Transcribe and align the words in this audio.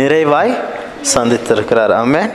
நிறைவாய் 0.00 0.52
சந்தித்திருக்கிறார். 1.14 1.92
அமேன் 2.02 2.32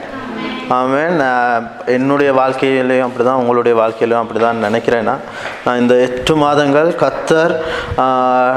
ஆமேன். 0.80 1.14
நான் 1.22 1.64
என்னுடைய 1.96 2.30
வாழ்க்கையிலையும் 2.40 3.06
அப்படி 3.06 3.24
தான் 3.28 3.40
உங்களுடைய 3.42 3.74
வாழ்க்கையிலையும் 3.80 4.24
அப்படி 4.24 4.40
தான் 4.44 4.60
நினைக்கிறேன் 4.66 5.08
நான். 5.10 5.24
நான் 5.66 5.80
இந்த 5.84 5.96
எட்டு 6.08 6.34
மாதங்கள் 6.44 6.90
கத்தர் 7.04 7.54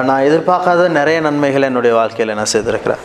நான் 0.08 0.24
எதிர்பார்க்காத 0.28 0.88
நிறைய 0.98 1.18
நன்மைகளை 1.26 1.66
என்னுடைய 1.70 1.92
வாழ்க்கையில் 2.00 2.36
நான் 2.40 2.52
செய்திருக்கிறேன் 2.54 3.02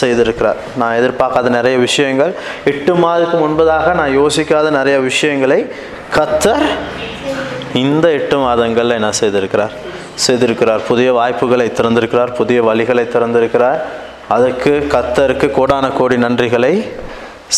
செய்திருக்கிறார். 0.00 0.58
நான் 0.80 0.96
எதிர்பார்க்காத 1.00 1.48
நிறைய 1.58 1.76
விஷயங்கள் 1.86 2.32
எட்டு 2.72 2.92
மாதத்துக்கு 3.04 3.38
முன்பதாக 3.44 3.94
நான் 4.00 4.12
யோசிக்காத 4.20 4.66
நிறைய 4.78 4.98
விஷயங்களை 5.08 5.60
கத்தர் 6.18 6.66
இந்த 7.84 8.06
எட்டு 8.18 8.36
மாதங்களில் 8.44 8.98
என்ன 8.98 9.10
செய்திருக்கிறார்? 9.22 9.74
செய்திருக்கிறார். 10.26 10.84
புதிய 10.90 11.08
வாய்ப்புகளை 11.18 11.68
திறந்திருக்கிறார் 11.80 12.32
புதிய 12.42 12.60
வழிகளை 12.68 13.04
திறந்திருக்கிறார். 13.16 13.80
அதற்கு 14.34 14.72
கத்தருக்கு 14.94 15.46
கோடான 15.58 15.84
கோடி 15.98 16.16
நன்றிகளை 16.24 16.74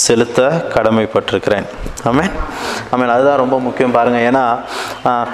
செலுத்த 0.02 0.40
கடமைப்பட்டிருக்கிறேன். 0.74 1.66
ஆமேன் 2.10 2.30
ஆமென் 2.94 3.12
அதுதான் 3.14 3.40
ரொம்ப 3.42 3.56
முக்கியம் 3.64 3.94
பாருங்கள் 3.96 4.24
ஏன்னா 4.28 4.44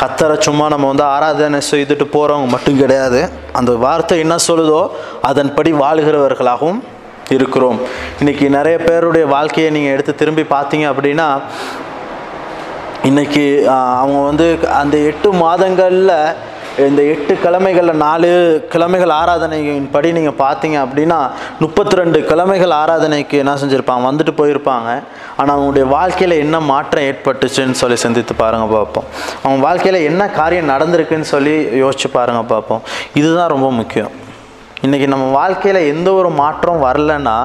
கத்தரை 0.01 0.37
சும்மா 0.47 0.64
நம்ம 0.74 0.88
வந்து 0.92 1.05
ஆராதனை 1.14 1.61
செய்துட்டு 1.70 2.06
போகிறவங்க 2.14 2.48
மட்டும் 2.55 2.80
கிடையாது. 2.83 3.20
அந்த 3.61 3.73
வார்த்தை 3.84 4.16
என்ன 4.24 4.37
சொல்லுதோ 4.48 4.80
அதன்படி 5.30 5.73
வாழுகிறவர்களாகவும் 5.83 6.80
இருக்கிறோம். 7.37 7.78
இன்றைக்கி 8.20 8.47
நிறைய 8.59 8.77
பேருடைய 8.89 9.25
வாழ்க்கையை 9.34 9.70
நீங்கள் 9.77 9.95
எடுத்து 9.95 10.14
திரும்பி 10.23 10.47
பார்த்தீங்க 10.55 10.86
அப்படின்னா 10.92 11.28
இன்றைக்கி 13.09 13.47
அவங்க 14.02 14.20
வந்து 14.30 14.47
அந்த 14.83 14.97
எட்டு 15.11 15.28
மாதங்களில் 15.45 16.14
இந்த 16.87 17.03
எட்டு 17.13 17.35
கிழமைகளில் 17.45 18.01
நாலு 18.03 18.29
கிழமைகள் 18.73 19.13
ஆராதனையின் 19.21 19.87
படி 19.95 20.09
நீங்கள் 20.17 20.37
பார்த்தீங்க 20.43 20.77
அப்படின்னா 20.85 21.17
முப்பத்தி 21.63 21.95
ரெண்டு 22.01 22.19
கிழமைகள் 22.29 22.73
ஆராதனைக்கு 22.81 23.37
என்ன 23.43 23.55
செஞ்சுருப்பாங்க 23.62 24.05
வந்துட்டு 24.09 24.33
போயிருப்பாங்க. 24.41 24.91
ஆனால் 25.39 25.55
அவங்களுடைய 25.55 25.87
வாழ்க்கையில் 25.95 26.35
என்ன 26.45 26.57
மாற்றம் 26.73 27.07
ஏற்பட்டுச்சுன்னு 27.09 27.81
சொல்லி 27.83 27.97
சிந்தித்து 28.05 28.37
பாருங்கள் 28.43 28.73
பார்ப்போம். 28.77 29.09
அவங்க 29.45 29.61
வாழ்க்கையில் 29.69 30.07
என்ன 30.11 30.29
காரியம் 30.39 30.70
நடந்திருக்குன்னு 30.75 31.29
சொல்லி 31.35 31.57
யோசிச்சு 31.83 32.11
பாருங்கள் 32.19 32.48
பார்ப்போம். 32.55 32.85
இதுதான் 33.23 33.53
ரொம்ப 33.55 33.70
முக்கியம். 33.81 34.15
இன்றைக்கி 34.87 35.09
நம்ம 35.15 35.27
வாழ்க்கையில் 35.41 35.81
எந்த 35.92 36.09
ஒரு 36.20 36.33
மாற்றம் 36.42 36.81
வரலன்னா 36.89 37.37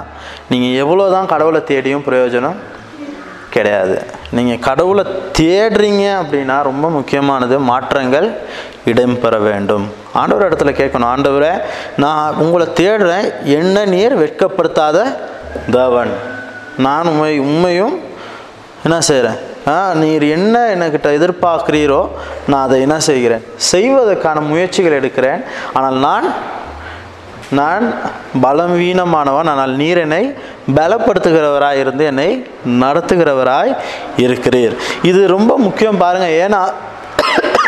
நீங்கள் 0.53 0.77
எவ்வளோ 0.83 1.07
தான் 1.17 1.31
கடவுளை 1.33 1.61
தேடியும் 1.71 2.07
பிரயோஜனம் 2.09 2.59
கிடையாது. 3.55 3.95
நீங்கள் 4.37 4.63
கடவுளை 4.67 5.03
தேடுறீங்க 5.39 6.03
அப்படின்னா 6.21 6.57
ரொம்ப 6.69 6.85
முக்கியமானது 6.97 7.55
மாற்றங்கள் 7.71 8.27
இடம்பெற 8.91 9.35
வேண்டும். 9.49 9.85
ஆண்டவர் 10.21 10.47
இடத்துல 10.49 10.71
கேட்கணும் 10.79 11.11
ஆண்டவரே 11.13 11.53
நான் 12.03 12.37
உங்களை 12.43 12.67
தேடுறேன் 12.81 13.27
என்ன 13.59 13.85
நீர் 13.93 14.15
வெட்கப்படுத்தாத 14.23 14.97
தேவன்? 15.77 16.13
நான் 16.85 17.09
உண்மை 17.11 17.33
உண்மையும் 17.47 17.95
என்ன 18.85 18.97
செய்கிறேன் 19.09 19.39
ஆ 19.71 19.75
நீர் 19.99 20.23
என்ன 20.37 20.55
என்கிட்ட 20.73 21.09
எதிர்பார்க்கிறீரோ 21.17 21.99
நான் 22.49 22.63
அதை 22.67 22.77
என்ன 22.85 22.95
செய்கிறேன்? 23.09 23.43
செய்வதற்கான 23.71 24.37
முயற்சிகள் 24.49 24.97
எடுக்கிறேன். 24.99 25.41
ஆனால் 25.77 25.97
நான் 26.07 26.27
நான் 27.51 27.93
பலவீனமானவன் 28.41 29.47
ஆனால் 29.47 29.75
நீர் 29.75 29.97
என்னை 29.97 30.33
பலப்படுத்துகிறவராய் 30.75 31.79
இருந்து 31.79 32.05
என்னை 32.05 32.45
நடத்துகிறவராய் 32.65 33.75
இருக்கிறீர். 34.17 34.77
இது 35.03 35.27
ரொம்ப 35.27 35.57
முக்கியம் 35.57 35.97
பாருங்க. 35.97 36.27
ஏன்னா 36.27 36.61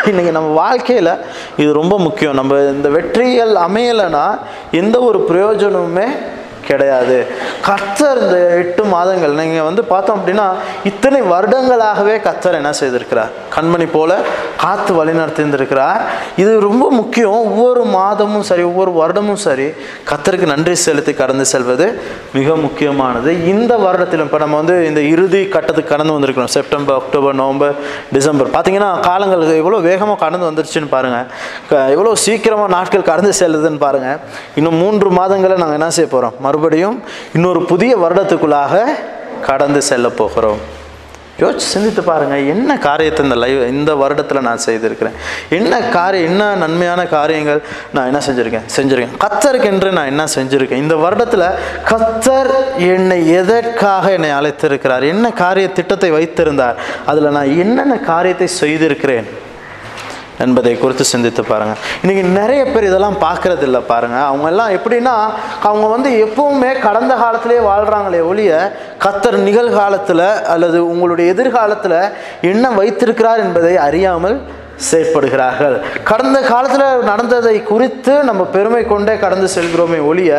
இன்றைக்கி 0.04 0.30
நம்ம 0.30 0.48
வாழ்க்கையில் 0.48 1.10
இது 1.56 1.72
ரொம்ப 1.72 1.98
முக்கியம். 1.98 2.34
நம்ம 2.34 2.58
இந்த 2.58 2.88
வெற்றிகள் 2.88 3.54
அமையலைன்னா 3.54 4.38
எந்த 4.70 4.98
ஒரு 4.98 5.24
பிரயோஜனமுமே 5.28 6.08
கிடையாது. 6.66 7.26
கர்த்தர் 7.62 8.20
இந்த 8.20 8.54
எட்டு 8.56 8.84
மாதங்கள் 8.84 9.32
நீங்கள் 9.32 9.62
வந்து 9.62 9.84
பார்த்தோம் 9.84 10.18
அப்படின்னா 10.18 10.46
இத்தனை 10.84 11.20
வருடங்களாகவே 11.22 12.20
கர்த்தர் 12.20 12.54
என்ன 12.54 12.70
செய்திருக்கிறார்? 12.80 13.30
கண்மணி 13.54 13.88
போல 13.92 14.18
காத்து 14.56 15.04
வழிநடத்தியிருந்திருக்கிறார் 15.04 16.00
இது 16.36 16.60
ரொம்ப 16.60 16.90
முக்கியம். 16.90 17.30
ஒவ்வொரு 17.30 17.84
மாதமும் 17.84 18.42
சரி 18.42 18.62
ஒவ்வொரு 18.62 18.92
வருடமும் 18.92 19.40
சரி 19.46 19.66
கர்த்தருக்கு 20.10 20.46
நன்றி 20.46 20.74
செலுத்தி 20.74 21.12
கடந்து 21.12 21.44
செல்வது 21.44 22.02
மிக 22.32 22.56
முக்கியமானது. 22.56 23.48
இந்த 23.48 23.76
வருடத்திலும் 23.76 24.26
இப்போ 24.26 24.38
நம்ம 24.38 24.56
வந்து 24.56 24.86
இந்த 24.86 25.00
இறுதி 25.00 25.48
கட்டத்துக்கு 25.48 25.96
கடந்து 25.96 26.18
வந்திருக்கிறோம். 26.18 26.44
September 26.44 26.96
October 26.96 27.34
November 27.34 27.74
December. 28.12 28.48
பார்த்தீங்கன்னா 28.48 29.00
காலங்கள் 29.00 29.56
எவ்வளோ 29.56 29.78
வேகமாக 29.78 30.18
கடந்து 30.18 30.50
வந்துருச்சுன்னு 30.50 30.88
பாருங்கள் 30.88 31.24
க- 31.68 31.88
எவ்வளோ 31.88 32.14
சீக்கிரமாக 32.14 32.68
நாட்கள் 32.68 33.02
கடந்து 33.02 33.32
செல்லுதுன்னு 33.40 33.78
பாருங்கள் 33.78 34.18
இன்னும் 34.54 34.74
மூன்று 34.74 35.10
மாதங்களை 35.10 35.56
நாங்கள் 35.56 35.72
என்ன 35.72 35.90
செய்ய 35.90 36.10
போகிறோம் 36.10 36.32
மறுபடியும் 36.56 37.02
இன்னொரு 37.34 37.64
புதிய 37.64 37.92
வருடத்துக்குள்ளாக 37.96 38.84
கடந்து 39.46 39.82
செல்ல 39.82 40.08
போகிறோம். 40.08 40.74
யோசிச்சு 41.40 41.66
சிந்தித்து 41.72 42.02
பாருங்கள் 42.02 42.46
என்ன 42.46 42.78
காரியத்தை 42.78 43.24
இந்த 43.24 43.36
லைவ் 43.36 43.58
இந்த 43.68 43.94
வருடத்தில் 43.94 44.40
நான் 44.40 44.58
செய்திருக்கிறேன்? 44.58 45.16
என்ன 45.50 45.80
காரியம் 45.80 46.30
என்ன 46.30 46.54
நன்மையான 46.54 47.06
காரியங்கள் 47.06 47.62
நான் 47.92 48.06
என்ன 48.06 48.20
செஞ்சுருக்கேன்? 48.26 48.66
செஞ்சுருக்கேன். 48.76 49.14
கத்தருக்கென்று 49.24 49.90
நான் 49.90 50.06
என்ன 50.06 50.24
செஞ்சுருக்கேன்? 50.34 50.82
இந்த 50.84 50.94
வருடத்தில் 50.94 51.56
கத்தர் 51.90 52.52
என்னை 52.76 53.30
எதற்காக 53.30 54.12
என்னை 54.12 54.30
அழைத்திருக்கிறார்? 54.30 55.02
என்ன 55.02 55.30
காரிய 55.30 55.68
திட்டத்தை 55.70 56.10
வைத்திருந்தார்? 56.10 56.78
அதில் 57.06 57.34
நான் 57.38 57.58
என்னென்ன 57.58 57.98
காரியத்தை 57.98 58.46
செய்திருக்கிறேன்? 58.46 59.28
என்பதை 60.44 60.78
குறித்து 60.78 61.04
சிந்தித்து 61.04 61.44
பாருங்க. 61.44 61.74
இன்னைக்கு 62.02 62.24
நிறைய 62.40 62.64
பேர் 62.64 62.88
இதெல்லாம் 62.88 63.20
பார்க்கறது 63.20 63.62
இல்லை 63.62 63.80
பாருங்க. 63.92 64.18
அவங்க 64.30 64.48
எல்லாம் 64.52 64.74
எப்படின்னா 64.78 65.14
அவங்க 65.62 65.86
வந்து 65.86 66.10
எப்பவுமே 66.26 66.70
கடந்த 66.80 67.14
காலத்திலே 67.14 67.58
வாழ்றாங்களே 67.70 68.20
ஒழிய 68.30 68.52
கத்தர் 69.04 69.38
நிகழ்காலத்துல 69.48 70.20
அல்லது 70.54 70.78
உங்களுடைய 70.88 71.34
எதிர்காலத்துல 71.34 71.96
என்ன 72.52 72.70
வைத்திருக்கிறார் 72.80 73.42
என்பதை 73.46 73.74
அறியாமல் 73.88 74.38
செயற்படுகிறார்கள். 74.90 75.76
கடந்த 76.04 76.38
காலத்தில் 76.40 77.04
நடந்ததை 77.10 77.54
குறித்து 77.62 78.14
நம்ம 78.24 78.42
பெருமை 78.56 78.82
கொண்டே 78.84 79.14
கடந்து 79.18 79.48
செல்கிறோமே 79.54 80.00
ஒழிய 80.06 80.32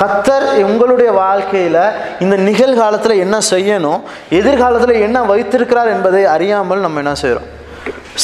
கத்தர் 0.00 0.46
உங்களுடைய 0.64 1.10
வாழ்க்கையில் 1.12 1.82
இந்த 2.20 2.36
நிகழ்காலத்தில் 2.50 3.22
என்ன 3.24 3.38
செய்யணும் 3.50 4.00
எதிர்காலத்தில் 4.40 5.02
என்ன 5.08 5.22
வைத்திருக்கிறார் 5.32 5.92
என்பதை 5.96 6.24
அறியாமல் 6.36 6.86
நம்ம 6.86 6.98
என்ன 6.98 7.14
செய்கிறோம் 7.14 7.50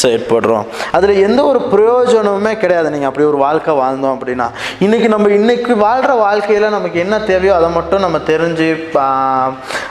செயற்படுறோம். 0.03 0.67
அதில் 0.93 1.23
எந்த 1.23 1.41
ஒரு 1.45 1.61
பிரயோஜனமுமே 1.73 2.53
கிடையாது. 2.57 2.91
நீங்கள் 2.91 3.09
அப்படி 3.09 3.27
ஒரு 3.27 3.37
வாழ்க்கை 3.37 3.75
வாழ்ந்தோம் 3.75 4.15
அப்படின்னா. 4.17 4.47
இன்றைக்கி 4.81 5.09
நம்ம 5.09 5.29
இன்றைக்கி 5.29 5.73
வாழ்கிற 5.77 6.13
வாழ்க்கையில் 6.15 6.69
நமக்கு 6.69 6.99
என்ன 6.99 7.21
தேவையோ 7.21 7.55
அதை 7.57 7.71
மட்டும் 7.71 8.01
நம்ம 8.01 8.19
தெரிஞ்சு 8.19 8.69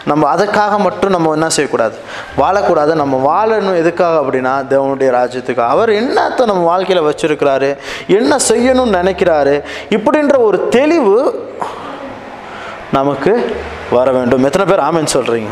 நம்ம 0.05 0.35
அதுக்காக 0.35 0.79
மட்டும் 0.79 1.11
நம்ம 1.11 1.31
என்ன 1.31 1.49
செய்யக்கூடாது? 1.49 1.97
வாழக்கூடாது. 2.37 2.93
நம்ம 2.93 3.21
வாழணும் 3.29 3.77
எதுக்காக 3.77 4.19
அப்படின்னா 4.19 4.53
தேவனுடைய 4.73 5.09
ராஜ்யத்துக்கு 5.19 5.63
அவர் 5.73 5.89
என்னத்தை 5.89 6.45
நம்ம 6.45 6.63
வாழ்க்கையில் 6.63 7.05
வச்சுருக்கிறாரு? 7.05 7.77
என்ன 8.07 8.35
செய்யணும்னு 8.47 8.97
நினைக்கிறாரு? 8.99 9.55
இப்படின்ற 9.89 10.37
ஒரு 10.37 10.67
தெளிவு 10.67 11.17
நமக்கு 12.91 13.33
வர 13.97 14.07
வேண்டும். 14.17 14.43
எத்தனை 14.47 14.65
பேர் 14.69 14.81
ஆமேன்னு 14.87 15.11
சொல்கிறீங்க 15.15 15.49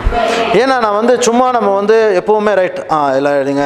ஏன்னா 0.61 0.75
நான் 0.85 0.97
வந்து 0.97 1.13
சும்மா 1.27 1.45
நம்ம 1.55 1.69
வந்து 1.79 1.95
எப்போவுமே 2.19 2.51
ரைட் 2.59 2.79
ஆ 2.95 2.97
எல்லாம் 3.19 3.37
எடுங்க 3.41 3.63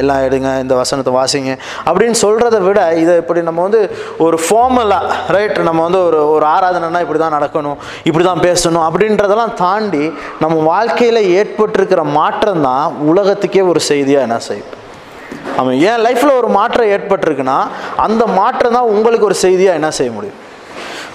எல்லாம் 0.00 0.22
எடுங்க 0.26 0.50
இந்த 0.64 0.74
வசனத்தை 0.80 1.12
வாசிங்க. 1.18 1.52
அப்படின்னு 1.88 2.16
சொல்கிறத 2.24 2.60
விட 2.68 2.80
இதை 3.02 3.14
இப்படி 3.22 3.42
நம்ம 3.48 3.62
வந்து 3.66 3.82
ஒரு 4.26 4.38
ஃபார்மலாக 4.44 5.34
ரைட் 5.36 5.58
நம்ம 5.68 5.82
வந்து 5.88 6.00
ஒரு 6.08 6.20
ஒரு 6.36 6.46
ஆராதனைனா 6.54 7.02
இப்படி 7.06 7.20
தான் 7.24 7.36
நடக்கணும். 7.38 7.78
இப்படி 8.08 8.26
தான் 8.30 8.44
பேசணும் 8.46 8.86
அப்படின்றதெல்லாம் 8.88 9.54
தாண்டி 9.64 10.04
நம்ம 10.44 10.56
வாழ்க்கையில் 10.72 11.22
ஏற்பட்டிருக்கிற 11.40 12.04
மாற்றம் 12.18 12.64
தான் 12.68 12.96
உலகத்துக்கே 13.12 13.64
ஒரு 13.72 13.82
செய்தியாக 13.90 14.28
என்ன 14.28 14.40
செய்யும்? 14.48 14.72
அவன் 15.60 15.76
என் 15.90 16.02
லைஃப்பில் 16.06 16.38
ஒரு 16.40 16.48
மாற்றம் 16.58 16.90
ஏற்பட்டிருக்குன்னா 16.94 17.58
அந்த 18.06 18.22
மாற்றம் 18.40 18.76
தான் 18.78 18.90
உங்களுக்கு 18.94 19.30
ஒரு 19.30 19.38
செய்தியாக 19.44 19.78
என்ன 19.80 19.90
செய்ய 19.98 20.10
முடியும்? 20.16 20.40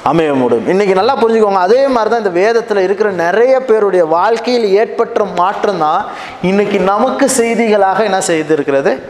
அமைய 0.04 0.34
முடியும் 0.34 0.68
இன்னைக்கு 0.68 0.96
நல்லா 0.96 1.18
புரிஞ்சுக்கோங்க 1.18 1.62
அதே 1.62 1.88
மாதிரி 1.88 2.10
தான் 2.10 2.20
இந்த 2.20 2.30
வேதத்தில் 2.30 2.78
இருக்கிற 2.78 3.12
நிறைய 3.12 3.60
பேருடைய 3.60 4.06
வாழ்க்கையில் 4.06 4.66
ஏற்பட்ட 4.66 5.24
மாற்றம் 5.24 5.78
தான் 5.78 6.06
இன்னைக்கு 6.42 6.80
நமக்கு 6.80 7.26
செய்திகளாக 7.38 8.04
என்ன 8.04 8.20
செய்திருக்கிறது? 8.28 9.02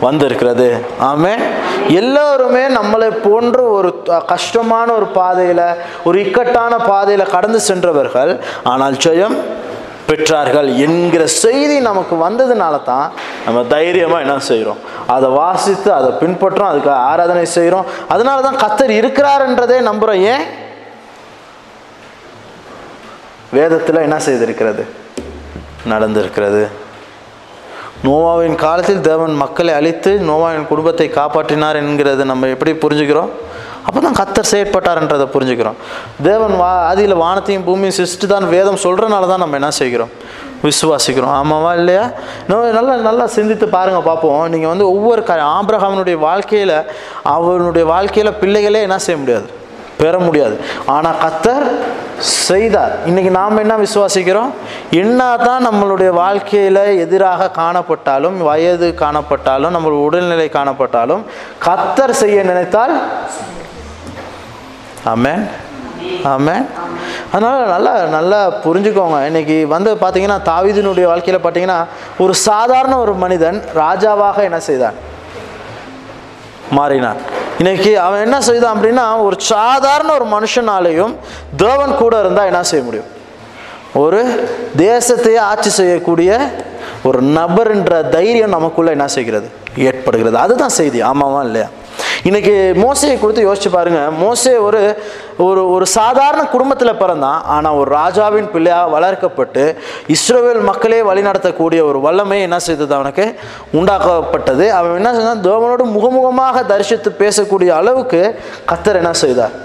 வந்திருக்கிறது. 0.00 0.84
ஆமே 1.02 1.32
எல்லோருமே 1.88 2.66
நம்மளை 2.68 3.30
போன்று 3.30 3.70
ஒரு 3.70 4.02
கஷ்டமான 4.26 4.92
ஒரு 4.92 5.06
பாதையில் 5.06 5.64
ஒரு 6.04 6.20
இக்கட்டான 6.20 6.78
பாதையில் 6.78 7.26
கடந்து 7.26 7.60
சென்றவர்கள் 7.60 8.40
ஆனால் 8.64 8.92
ஜெயம் 8.92 9.36
பெற்றார்கள் 10.08 10.76
என்கிற 10.76 11.26
செய்தி 11.38 11.80
நமக்கு 11.80 12.14
வந்ததுனால 12.16 12.84
தான் 12.84 13.08
நம்ம 13.46 13.64
தைரியமாக 13.66 14.20
என்ன 14.20 14.38
செய்கிறோம் 14.46 14.80
அதை 15.06 15.28
வாசித்து 15.32 15.92
அதை 15.92 16.10
பின்பற்றோம் 16.20 16.70
அதுக்கு 16.70 16.90
ஆராதனை 17.08 17.46
செய்கிறோம் 17.48 17.86
அதனால 18.08 18.40
தான் 18.40 18.56
கத்தர் 18.56 18.92
இருக்கிறாருன்றதே 19.00 19.80
நம்புகிறோம் 19.80 20.22
ஏன்? 20.32 20.44
வேதத்தில் 23.52 23.96
என்ன 23.98 24.16
செய்திருக்கிறது? 24.18 24.82
நடந்திருக்கிறது. 25.86 26.62
நோவாவின் 28.04 28.56
காலத்தில் 28.56 29.00
தேவன் 29.00 29.34
மக்களை 29.34 29.74
அழித்து 29.74 30.10
நோவாவின் 30.20 30.66
குடும்பத்தை 30.66 31.08
காப்பாற்றினார் 31.10 31.76
என்கிறது 31.76 32.24
நம்ம 32.24 32.48
எப்படி 32.48 32.72
புரிஞ்சுக்கிறோம்? 32.74 33.30
அப்போ 33.88 34.00
தான் 34.06 34.16
கத்தர் 34.20 34.48
செயற்பட்டார்ன்றதை 34.52 35.26
புரிஞ்சுக்கிறோம். 35.34 35.78
தேவன் 36.28 36.54
வா 36.60 36.72
அதில் 36.88 37.14
வானத்தையும் 37.24 37.66
பூமியும் 37.68 37.96
சிருஷ்டி 37.98 38.26
தான் 38.32 38.46
வேதம் 38.54 38.80
சொல்கிறனால 38.84 39.28
தான் 39.30 39.42
நம்ம 39.42 39.56
என்ன 39.60 39.70
செய்கிறோம்? 39.80 40.12
விசுவாசிக்கிறோம். 40.66 41.34
ஆமாவா 41.40 41.70
இல்லையா? 41.80 42.04
நல்லா 42.78 42.94
நல்லா 43.08 43.26
சிந்தித்து 43.36 43.66
பாருங்கள் 43.76 44.06
பார்ப்போம். 44.08 44.42
நீங்கள் 44.54 44.72
வந்து 44.72 44.86
ஒவ்வொரு 44.94 45.22
க 45.28 45.34
ஆபிரகாமனுடைய 45.58 46.16
வாழ்க்கையில் 46.28 46.76
அவனுடைய 47.36 47.84
வாழ்க்கையில் 47.94 48.38
பிள்ளைகளே 48.42 48.82
என்ன 48.86 48.98
செய்ய 49.06 49.18
முடியாது? 49.22 49.48
பெற 50.00 50.16
முடியாது. 50.26 50.56
ஆனால் 50.94 51.20
கத்தர் 51.24 51.66
செய்தார். 52.48 52.92
இன்னைக்கு 53.10 53.30
நாம் 53.38 53.62
என்ன 53.62 53.74
விசுவாசிக்கிறோம்? 53.84 54.50
என்ன 55.02 55.20
தான் 55.46 55.66
நம்மளுடைய 55.68 56.10
வாழ்க்கையில் 56.22 56.82
எதிராக 57.04 57.50
காணப்பட்டாலும் 57.60 58.36
வயது 58.48 58.88
காணப்பட்டாலும் 59.02 59.74
நம்மளுடைய 59.76 60.06
உடல்நிலை 60.08 60.48
காணப்பட்டாலும் 60.58 61.22
கத்தர் 61.66 62.14
செய்ய 62.22 62.42
நினைத்தால் 62.50 62.94
ஆமாம் 65.04 65.44
ஆமாம் 66.24 66.66
அதனால் 67.32 67.66
நல்லா 67.66 68.04
நல்லா 68.04 68.46
புரிஞ்சுக்கோங்க. 68.46 69.18
இன்றைக்கி 69.30 69.66
வந்து 69.66 69.94
பார்த்தீங்கன்னா 69.94 70.38
தாவீதினுடைய 70.44 71.04
வாழ்க்கையில் 71.04 71.42
பார்த்தீங்கன்னா 71.42 71.84
ஒரு 72.18 72.34
சாதாரண 72.34 72.98
ஒரு 72.98 73.14
மனிதன் 73.14 73.62
ராஜாவாக 73.74 74.42
என்ன 74.42 74.60
செய்தான்? 74.60 74.94
மாறினான். 76.70 77.16
இன்னைக்கு 77.58 77.98
அவன் 77.98 78.20
என்ன 78.20 78.40
செய்தான் 78.40 78.76
அப்படின்னா 78.76 79.22
ஒரு 79.22 79.36
சாதாரண 79.40 80.12
ஒரு 80.12 80.24
மனுஷனாலையும் 80.24 81.14
தேவன் 81.56 81.96
கூட 81.96 82.20
இருந்தால் 82.20 82.46
என்ன 82.46 82.62
செய்ய 82.62 82.84
முடியும்? 82.84 83.06
ஒரு 83.94 84.50
தேசத்தையே 84.76 85.38
ஆட்சி 85.38 85.70
செய்யக்கூடிய 85.70 86.40
ஒரு 87.02 87.22
நபர்ன்ற 87.22 88.08
தைரியம் 88.08 88.50
நமக்குள்ளே 88.50 88.90
என்ன 88.90 89.08
செய்கிறது? 89.08 89.50
ஏற்படுகிறது. 89.76 90.38
அதுதான் 90.38 90.68
செய்தி. 90.68 91.02
ஆமாவா 91.02 91.44
இல்லையா? 91.44 91.68
இன்னைக்கு 92.28 92.54
மோசையை 92.84 93.16
கொடுத்து 93.20 93.46
யோசிச்சு 93.48 93.70
பாருங்க. 93.76 94.00
மோசே 94.22 94.52
ஒரு 94.66 94.80
ஒரு 95.46 95.62
ஒரு 95.74 95.86
சாதாரண 95.86 96.42
குடும்பத்தில் 96.54 96.98
பிறந்தான். 97.02 97.40
ஆனால் 97.54 97.76
ஒரு 97.80 97.90
ராஜாவின் 97.98 98.50
பிள்ளையாக 98.54 98.92
வளர்க்கப்பட்டு 98.94 99.64
இஸ்ரோவேல் 100.16 100.60
மக்களே 100.70 101.00
வழிநடத்தக்கூடிய 101.10 101.80
ஒரு 101.90 102.00
வல்லமை 102.06 102.40
என்ன 102.46 102.58
செய்தது? 102.58 102.92
அவனுக்கு 102.98 103.26
உண்டாக்கப்பட்டது. 103.78 104.66
அவன் 104.78 104.98
என்ன 105.00 105.12
செய்தான்? 105.14 105.44
தேவனோடு 105.48 105.86
முகமுகமாக 105.96 106.66
தரிசித்து 106.72 107.12
பேசக்கூடிய 107.22 107.70
அளவுக்கு 107.80 108.22
கத்தர் 108.72 109.00
என்ன 109.02 109.12
செய்தார்? 109.24 109.56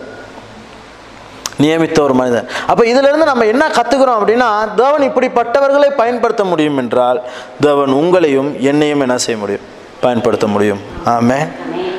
நியமித்த 1.63 1.99
ஒரு 2.01 2.13
மனிதன். 2.19 2.47
அப்போ 2.71 2.83
இதிலிருந்து 2.91 3.25
நம்ம 3.31 3.45
என்ன 3.53 3.63
கற்றுக்கிறோம் 3.77 4.17
அப்படின்னா 4.19 4.47
தேவன் 4.81 5.07
இப்படிப்பட்டவர்களை 5.09 5.89
பயன்படுத்த 6.01 6.43
முடியும் 6.43 6.79
என்றால் 6.83 7.19
தேவன் 7.67 7.93
உங்களையும் 8.01 8.49
என்னையும் 8.71 9.03
என்ன 9.07 9.17
செய்ய 9.25 9.37
முடியும்? 9.43 9.65
பயன்படுத்த 10.05 10.47
முடியும். 10.47 10.81
ஆமே 11.17 11.39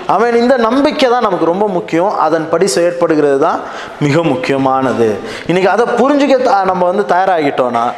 அவன் 0.07 0.37
இந்த 0.37 0.57
நம்பிக்கை 0.57 1.11
தான் 1.11 1.23
நமக்கு 1.23 1.45
ரொம்ப 1.45 1.69
முக்கியம். 1.69 2.19
அதன்படி 2.19 2.67
செயற்படுகிறது 2.67 3.39
தான் 3.39 3.61
மிக 4.01 4.23
முக்கியமானது. 4.23 5.19
இன்னைக்கு 5.47 5.71
அதை 5.71 5.87
புரிஞ்சுக்க 5.95 6.43
த- 6.43 6.65
நம்ம 6.65 6.85
வந்து 6.85 7.15
தயாராகிட்டோன்னா 7.15 7.93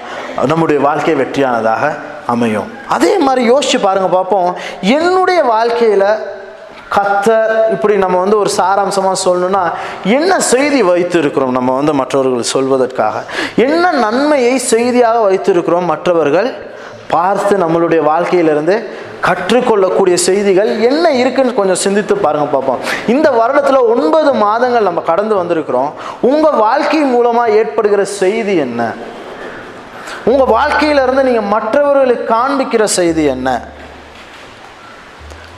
நம்முடைய 0.47 0.81
வாழ்க்கை 0.81 1.15
வெற்றியானதாக 1.15 1.99
அமையும். 2.27 2.73
அதே 2.89 3.19
மாதிரி 3.19 3.51
யோசிச்சு 3.51 3.81
பாருங்க 3.83 4.09
பார்ப்போம். 4.09 4.57
என்னுடைய 4.81 5.43
வாழ்க்கையில் 5.43 6.35
கத்தர் 6.97 7.71
இப்படி 7.71 7.97
நம்ம 7.97 8.19
வந்து 8.19 8.39
ஒரு 8.39 8.51
சாராம்சமாக 8.57 9.13
சொல்லணும்னா 9.25 9.73
என்ன 10.05 10.41
செய்தி 10.41 10.83
வைத்திருக்கிறோம் 10.83 11.51
நம்ம 11.51 11.75
வந்து 11.75 11.95
மற்றவர்கள் 11.95 12.45
சொல்வதற்காக? 12.53 13.13
என்ன 13.57 13.93
நன்மையை 13.93 14.59
செய்தியாக 14.59 15.19
வைத்திருக்கிறோம் 15.19 15.85
மற்றவர்கள் 15.85 16.55
பார்த்து 17.07 17.57
நம்மளுடைய 17.57 17.99
வாழ்க்கையிலிருந்து 17.99 18.89
கற்றுக்கொள்ளக்கூடிய 19.23 20.15
செய்திகள் 20.15 20.81
என்ன 20.81 21.13
இருக்குன்னு 21.13 21.55
கொஞ்சம் 21.55 21.83
சிந்தித்து 21.85 22.17
பாருங்கள் 22.17 22.53
பார்ப்போம். 22.55 22.81
இந்த 23.07 23.31
வருடத்தில் 23.31 23.89
ஒன்பது 23.95 24.35
மாதங்கள் 24.35 24.83
நம்ம 24.83 25.01
கடந்து 25.01 25.35
வந்திருக்கிறோம். 25.43 25.91
உங்கள் 26.21 26.53
வாழ்க்கை 26.53 27.01
மூலமாக 27.01 27.51
ஏற்படுகிற 27.51 28.05
செய்தி 28.05 28.57
என்ன? 28.57 28.95
உங்கள் 30.25 30.47
வாழ்க்கையிலிருந்து 30.47 31.23
நீங்கள் 31.23 31.51
மற்றவர்களுக்கு 31.55 32.35
காண்பிக்கிற 32.35 32.85
செய்தி 32.85 33.25
என்ன? 33.25 33.69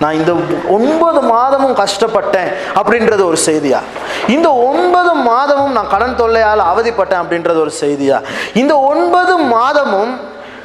நான் 0.01 0.13
இந்த 0.13 0.33
ஒன்பது 0.69 1.21
மாதமும் 1.21 1.75
கஷ்டப்பட்டேன் 1.75 2.51
அப்படின்றது 2.75 3.25
ஒரு 3.25 3.39
செய்தியா? 3.47 3.79
இந்த 4.27 4.55
ஒன்பது 4.55 5.15
மாதமும் 5.15 5.73
நான் 5.73 5.89
கடன் 5.89 6.17
தொல்லையால் 6.17 6.63
அவதிப்பட்டேன் 6.73 7.23
அப்படின்றது 7.23 7.59
ஒரு 7.59 7.73
செய்தியா? 7.81 8.21
இந்த 8.55 8.79
ஒன்பது 8.79 9.39
மாதமும் 9.39 10.19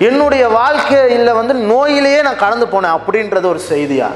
என்னுடைய 0.07 0.43
வாழ்க்கையில் 0.59 1.37
வந்து 1.39 1.53
நோயிலேயே 1.71 2.21
நான் 2.27 2.43
கடந்து 2.45 2.65
போனேன் 2.73 2.95
அப்படின்றது 2.97 3.45
ஒரு 3.53 3.61
செய்தியா? 3.71 4.09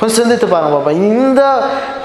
கொஞ்சம் 0.00 0.18
சிந்தித்து 0.18 0.46
பாருங்க 0.48 0.72
பாப்பா. 0.74 0.90
இந்த 1.12 1.40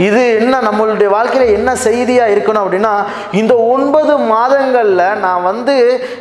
இது 0.06 0.22
என்ன 0.42 0.62
நம்மளுடைய 0.68 1.10
வாழ்க்கையில் 1.16 1.56
என்ன 1.58 1.72
செய்தியாக 1.88 2.34
இருக்கணும் 2.34 2.64
அப்படின்னா 2.64 2.94
இந்த 3.42 3.54
ஒன்பது 3.74 4.14
மாதங்களில் 4.32 5.20
நான் 5.26 5.46
வந்து 5.50 5.76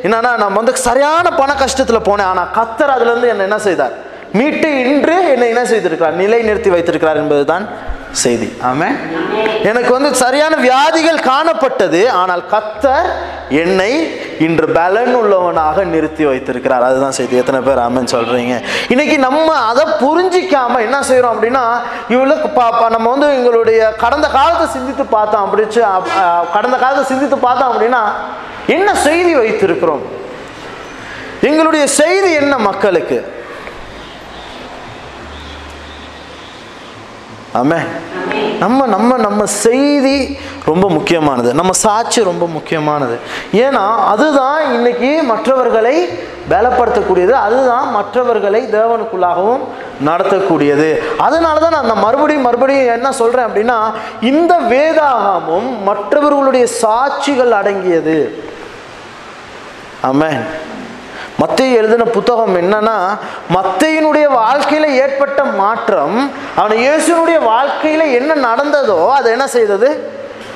என்னன்னா 0.07 0.33
நான் 0.43 0.59
வந்து 0.59 0.73
சரியான 0.89 1.27
பண 1.41 1.51
கஷ்டத்தில் 1.63 2.07
போனேன். 2.09 2.31
ஆனால் 2.33 2.53
கத்தர் 2.59 2.95
அதுலேருந்து 2.97 3.31
என்னை 3.35 3.47
என்ன 3.49 3.59
செய்தார்? 3.69 3.95
மீட்டு 4.39 4.69
இன்று 4.91 5.17
என்னை 5.33 5.49
என்ன 5.55 5.65
செய்திருக்கிறார்? 5.73 6.21
நிலை 6.23 6.41
நிறுத்தி 6.49 6.71
வைத்திருக்கிறார் 6.75 7.23
என்பதுதான் 7.23 7.65
செய்தி. 8.13 8.53
ஆமென். 8.61 8.97
எனக்கு 9.63 9.93
வந்து 9.93 10.15
சரியான 10.15 10.57
வியாதிகள் 10.57 11.19
காணப்பட்டது 11.19 12.09
ஆனால் 12.09 12.45
கத்தர் 12.51 13.11
என்னை 13.49 14.21
இன்று 14.39 14.69
பலன் 14.69 15.15
உள்ளவனாக 15.15 15.85
நிறுத்தி 15.85 16.25
வைத்திருக்கிறார். 16.25 16.83
அதுதான் 16.83 17.11
செய்தி. 17.11 17.37
எத்தனை 17.37 17.61
பேர் 17.61 17.79
ஆமென் 17.79 18.05
சொல்றீங்க? 18.05 18.63
இன்னைக்கு 18.89 19.19
நம்ம 19.19 19.53
அதை 19.55 19.85
புரிஞ்சிக்காம 19.85 20.79
என்ன 20.79 21.01
செய்றோம் 21.01 21.35
அப்படின்னா 21.35 21.61
இவளுக்கு 22.09 22.61
பா- 22.61 22.75
பா- 22.81 22.91
நம்ம 22.91 23.11
வந்து 23.11 23.37
எங்களுடைய 23.37 23.85
கடந்த 23.85 24.29
காலத்தை 24.29 24.67
சிந்தித்து 24.67 25.05
பார்த்தோம் 25.05 25.51
அப்படிச்சு 25.51 25.81
கடந்த 26.53 26.77
காலத்தை 26.77 27.05
சிந்தித்து 27.05 27.39
பார்த்தோம் 27.39 27.73
அப்படின்னா 27.73 27.99
என்ன 28.67 28.95
செய்தி 28.95 29.37
வைத்திருக்கிறோம்? 29.37 30.03
எங்களுடைய 31.41 31.87
செய்தி 31.87 32.33
என்ன 32.33 32.59
மக்களுக்கு? 32.59 33.42
ஆமே 37.55 37.79
நம்ம 38.59 38.87
நம்ம 38.87 39.17
நம்ம 39.17 39.47
செய்தி 39.47 40.39
ரொம்ப 40.65 40.89
முக்கியமானது. 40.89 41.55
நம்ம 41.55 41.73
சாட்சி 41.73 42.23
ரொம்ப 42.23 42.47
முக்கியமானது. 42.47 43.19
ஏன்னா 43.53 43.83
அதுதான் 44.13 44.75
இன்னைக்கு 44.75 45.23
மற்றவர்களை 45.23 46.09
பலப்படுத்தக்கூடியது 46.51 47.31
அதுதான் 47.31 47.91
மற்றவர்களை 47.91 48.63
தேவனுக்குள்ளாகவும் 48.63 49.61
நடத்தக்கூடியது. 50.05 50.89
அதனால 51.19 51.59
தான் 51.59 51.71
நான் 51.71 51.87
நான் 51.87 52.05
மறுபடியும் 52.05 52.43
மறுபடியும் 52.43 52.87
என்ன 52.87 53.13
சொல்கிறேன் 53.13 53.49
அப்படின்னா 53.49 53.79
இந்த 54.21 54.55
வேதாகமும் 54.73 55.83
மற்றவர்களுடைய 55.83 56.67
சாட்சிகள் 56.83 57.51
அடங்கியது. 57.51 58.45
ஆமென். 60.03 60.43
மத்தேயு 61.43 61.75
எழுதின 61.79 62.05
புத்தகம் 62.15 62.57
என்னன்னா 62.61 62.97
மத்தையினுடைய 63.57 64.27
வாழ்க்கையில 64.39 64.87
ஏற்பட்ட 65.03 65.41
மாற்றம் 65.61 66.17
அவன் 66.59 66.83
இயேசுனுடைய 66.83 67.39
வாழ்க்கையில 67.49 68.03
என்ன 68.19 68.33
நடந்ததோ 68.47 68.99
அதை 69.17 69.29
என்ன 69.37 69.47
செய்தது? 69.55 69.89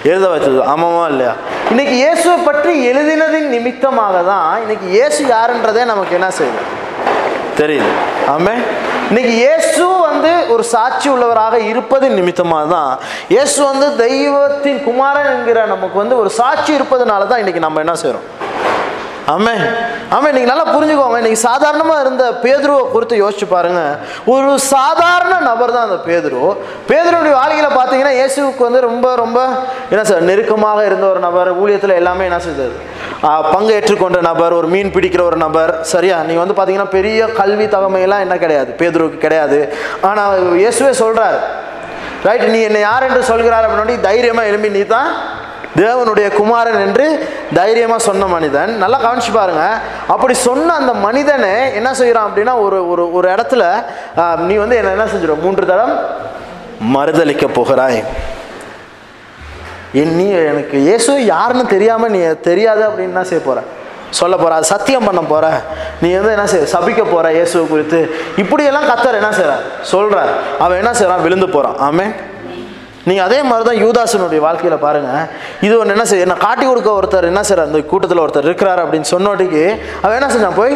எழுத 0.06 0.26
வச்சது 0.32 0.58
ஆமாமா 0.72 1.04
இல்லையா? 1.12 1.32
இன்னைக்கு 1.70 1.94
இயேசுவை 2.00 2.36
பற்றி 2.48 2.72
எழுதினதின் 2.90 3.48
நிமித்தமாக 3.54 4.16
தான் 4.28 4.50
இன்னைக்கு 4.64 4.86
இயேசு 4.92 5.20
யாருன்றதே 5.30 5.84
நமக்கு 5.92 6.16
என்ன 6.18 6.28
செய்யுது? 6.38 6.62
தெரியுது. 7.60 7.90
ஆமே 8.32 8.54
இன்னைக்கு 9.08 9.32
இயேசு 9.40 9.82
வந்து 10.06 10.30
ஒரு 10.54 10.64
சாட்சி 10.72 11.08
உள்ளவராக 11.12 11.56
இருப்பதின் 11.70 12.16
நிமித்தமாக 12.20 12.66
தான் 12.72 12.90
இயேசு 13.34 13.58
வந்து 13.68 13.86
தெய்வத்தின் 14.02 14.80
குமாரன் 14.86 15.30
என்கிற 15.34 15.58
நமக்கு 15.72 15.96
வந்து 16.02 16.16
ஒரு 16.22 16.30
சாட்சி 16.38 16.72
இருப்பதனால 16.78 17.28
தான் 17.30 17.42
இன்னைக்கு 17.42 17.64
நம்ம 17.66 17.84
என்ன 17.84 17.94
செய்கிறோம் 18.02 18.26
ஆமே 19.32 19.54
ஆமாம் 20.14 20.28
இன்றைக்கி 20.30 20.48
நல்லா 20.50 20.64
புரிஞ்சுக்கோங்க. 20.74 21.16
இன்றைக்கி 21.20 21.38
சாதாரணமாக 21.46 22.02
இருந்த 22.04 22.24
பேதுருவை 22.42 22.82
குறித்து 22.92 23.14
யோசிச்சு 23.22 23.46
பாருங்க. 23.54 23.80
ஒரு 24.32 24.50
சாதாரண 24.72 25.34
நபர் 25.48 25.72
தான் 25.76 25.86
அந்த 25.88 25.98
பேதுரு. 26.08 26.42
பேதுருடைய 26.90 27.32
வாழ்க்கையில் 27.38 27.76
பார்த்தீங்கன்னா 27.78 28.12
இயேசுவுக்கு 28.18 28.62
வந்து 28.66 28.80
ரொம்ப 28.88 29.06
ரொம்ப 29.22 29.38
என்ன 29.92 30.02
சார் 30.10 30.28
நெருக்கமாக 30.30 30.84
இருந்த 30.88 31.06
ஒரு 31.12 31.20
நபர். 31.26 31.50
ஊழியத்தில் 31.62 31.98
எல்லாமே 32.00 32.28
என்ன 32.30 32.40
செய்தது? 32.46 32.76
பங்கு 33.22 33.52
பங்கேற்றுக்கொண்ட 33.54 34.18
நபர் 34.30 34.56
ஒரு 34.60 34.68
மீன் 34.74 34.94
பிடிக்கிற 34.96 35.22
ஒரு 35.30 35.38
நபர். 35.46 35.72
சரியா? 35.94 36.16
நீங்கள் 36.28 36.44
வந்து 36.44 36.56
பார்த்தீங்கன்னா 36.58 36.90
பெரிய 36.96 37.26
கல்வி 37.40 37.66
தகமையெல்லாம் 37.76 38.24
என்ன 38.26 38.36
கிடையாது. 38.44 38.70
பேதுருவுக்கு 38.82 39.24
கிடையாது. 39.26 39.58
ஆனால் 40.10 40.52
இயேசுவே 40.62 40.92
சொல்கிறார் 41.02 41.38
ரைட் 42.26 42.46
நீ 42.52 42.60
என்னை 42.68 42.80
யார் 42.88 43.06
என்று 43.08 43.22
சொல்கிறார் 43.32 43.66
அப்படின்னு 43.66 44.06
தைரியமாக 44.06 44.50
எழும்பி 44.50 44.68
நீ 44.76 44.82
தான் 44.96 45.10
தேவனுடைய 45.80 46.26
குமாரன் 46.38 46.80
என்று 46.86 47.06
தைரியமாக 47.58 48.00
சொன்ன 48.08 48.26
மனிதன். 48.34 48.70
நல்லா 48.82 48.98
கவனிச்சு 49.04 49.32
பாருங்க. 49.38 49.64
அப்படி 50.14 50.34
சொன்ன 50.48 50.74
அந்த 50.80 50.92
மனிதனை 51.06 51.52
என்ன 51.78 51.90
செய்கிறான் 52.00 52.28
அப்படின்னா 52.28 52.54
ஒரு 52.64 52.78
ஒரு 52.92 53.04
ஒரு 53.18 53.26
இடத்துல 53.34 53.64
நீ 54.48 54.54
வந்து 54.62 54.78
என்ன 54.80 54.94
என்ன 54.96 55.06
செஞ்சிடும் 55.12 55.44
மூன்று 55.46 55.70
தரம் 55.72 55.94
மறுதளிக்க 56.94 57.46
போகிறாய். 57.58 58.00
என் 60.00 60.14
நீ 60.20 60.26
எனக்கு 60.52 60.76
இயேசு 60.86 61.12
யாருன்னு 61.32 61.66
தெரியாமல் 61.74 62.14
நீ 62.14 62.20
தெரியாது 62.48 62.82
அப்படின்னு 62.86 63.14
என்ன 63.14 63.26
செய்ய 63.30 63.42
போகிற 63.48 63.60
சொல்ல 64.18 64.34
போகிற 64.40 64.56
அது 64.56 64.66
சத்தியம் 64.72 65.06
பண்ண 65.08 65.20
போகிற 65.30 65.46
நீ 66.02 66.08
வந்து 66.18 66.32
என்ன 66.36 66.46
செய்ய 66.52 66.66
சபிக்க 66.74 67.02
போகிற 67.12 67.26
இயேசுவை 67.36 67.64
குறித்து. 67.72 68.00
இப்படியெல்லாம் 68.42 68.88
கத்தர் 68.90 69.18
என்ன 69.20 69.30
செய்றார்? 69.38 69.64
சொல்கிற 69.92 70.18
அவன் 70.64 70.80
என்ன 70.82 70.92
செய்கிறான் 70.98 71.24
விழுந்து 71.26 71.48
போகிறான் 71.54 71.78
ஆமே 71.88 72.06
நீங்கள் 73.08 73.26
அதே 73.28 73.38
மாதிரி 73.48 73.64
தான் 73.68 73.80
யூதாசனுடைய 73.84 74.40
வாழ்க்கையில் 74.46 74.84
பாருங்கள் 74.84 75.26
இது 75.66 75.74
ஒன்று 75.80 75.94
என்ன 75.96 76.04
செய்ய 76.10 76.26
என்ன 76.26 76.36
காட்டி 76.46 76.64
கொடுக்க 76.70 76.88
ஒருத்தர் 77.00 77.28
என்ன 77.32 77.42
செய்யற 77.48 77.66
அந்த 77.68 77.80
கூட்டத்தில் 77.92 78.22
ஒருத்தர் 78.24 78.48
இருக்கிறார் 78.48 78.82
அப்படின்னு 78.84 79.08
சொன்னோட்டிக்கு 79.14 79.62
அவன் 80.02 80.16
என்ன 80.18 80.28
செஞ்சான்? 80.34 80.56
போய் 80.62 80.74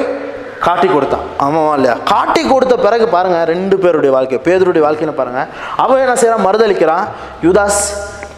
காட்டி 0.66 0.88
கொடுத்தான். 0.88 1.24
ஆமாவா 1.44 1.72
இல்லையா? 1.78 1.96
காட்டி 2.12 2.42
கொடுத்த 2.52 2.74
பிறகு 2.86 3.04
பாருங்கள் 3.14 3.46
ரெண்டு 3.52 3.76
பேருடைய 3.82 4.10
வாழ்க்கை 4.16 4.38
பேதருடைய 4.46 4.82
வாழ்க்கையில 4.86 5.12
பாருங்கள் 5.20 5.48
அவன் 5.84 6.02
என்ன 6.04 6.16
செய்கிறான் 6.22 6.46
மறுதளிக்கிறான். 6.46 7.04
யூதாஸ் 7.46 7.80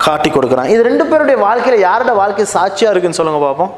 காட்டி 0.04 0.30
கொடுக்குறான். 0.36 0.68
இது 0.74 0.82
ரெண்டு 0.90 1.04
பேருடைய 1.10 1.38
வாழ்க்கையில் 1.46 1.84
யாரோட 1.88 2.12
வாழ்க்கை 2.22 2.46
சாட்சியாக 2.56 2.92
இருக்குன்னு 2.94 3.20
சொல்லுங்க 3.20 3.42
பார்ப்போம் 3.46 3.72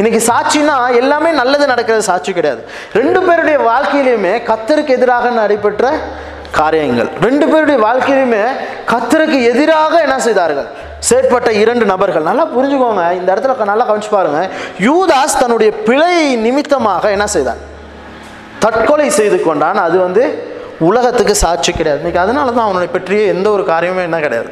இன்னைக்கு 0.00 0.20
சாட்சினா 0.30 0.74
எல்லாமே 1.00 1.30
நல்லது 1.40 1.64
நடக்கிறது 1.72 2.04
சாட்சி 2.10 2.30
கிடையாது. 2.38 2.62
ரெண்டு 3.00 3.18
பேருடைய 3.26 3.58
வாழ்க்கையிலையுமே 3.70 4.32
கத்தருக்கு 4.50 4.96
எதிராக 4.98 5.30
நடைபெற்ற 5.40 5.84
காரியங்கள். 6.52 7.08
ரெண்டு 7.20 7.48
பேருடைய 7.48 7.78
வாழ்க்கையிலுமே 7.86 8.44
கத்தருக்கு 8.92 9.42
எதிராக 9.42 10.00
என்ன 10.00 10.18
செய்தார்கள்? 10.18 10.68
செயற்பட்ட 11.08 11.50
இரண்டு 11.50 11.84
நபர்கள். 11.84 12.22
நல்லா 12.22 12.46
புரிஞ்சுக்கோங்க. 12.46 13.12
இந்த 13.12 13.34
இடத்துல 13.34 13.64
நல்லா 13.64 13.86
கவனிச்சு 13.88 14.10
பாருங்க. 14.10 14.48
யூதாஸ் 14.80 15.38
தன்னுடைய 15.38 15.72
பிழை 15.72 16.36
நிமித்தமாக 16.36 17.10
என்ன 17.10 17.26
செய்தான்? 17.26 17.56
தற்கொலை 18.58 19.10
செய்து 19.10 19.42
கொண்டான். 19.42 19.76
அது 19.76 19.98
வந்து 19.98 20.54
உலகத்துக்கு 20.78 21.34
சாட்சி 21.34 21.72
கிடையாது. 21.72 22.02
இன்றைக்கி 22.02 22.18
அதனால 22.18 22.50
தான் 22.50 22.64
அவனை 22.64 22.86
பற்றிய 22.86 23.22
எந்த 23.22 23.50
ஒரு 23.50 23.64
காரியமும் 23.64 24.02
என்ன 24.02 24.20
கிடையாது? 24.20 24.50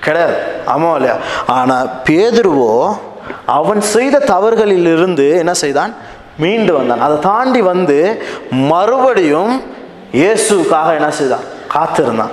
கிடையாது. 0.00 0.36
ஆமாம் 0.66 0.94
இல்லையா? 0.94 1.16
ஆனால் 1.46 1.90
பேதுருவோ 2.08 2.94
அவன் 3.46 3.80
செய்த 3.80 4.18
தவறுகளிலிருந்து 4.18 5.38
என்ன 5.38 5.52
செய்தான்? 5.52 5.94
மீண்டு 6.38 6.72
வந்தான். 6.72 7.00
அதை 7.00 7.18
தாண்டி 7.18 7.60
வந்து 7.60 8.22
மறுபடியும் 8.50 9.62
இயேசுக்காக 10.20 10.88
என்ன 10.98 11.10
செய்தான்? 11.18 11.44
காத்திருந்தான். 11.74 12.32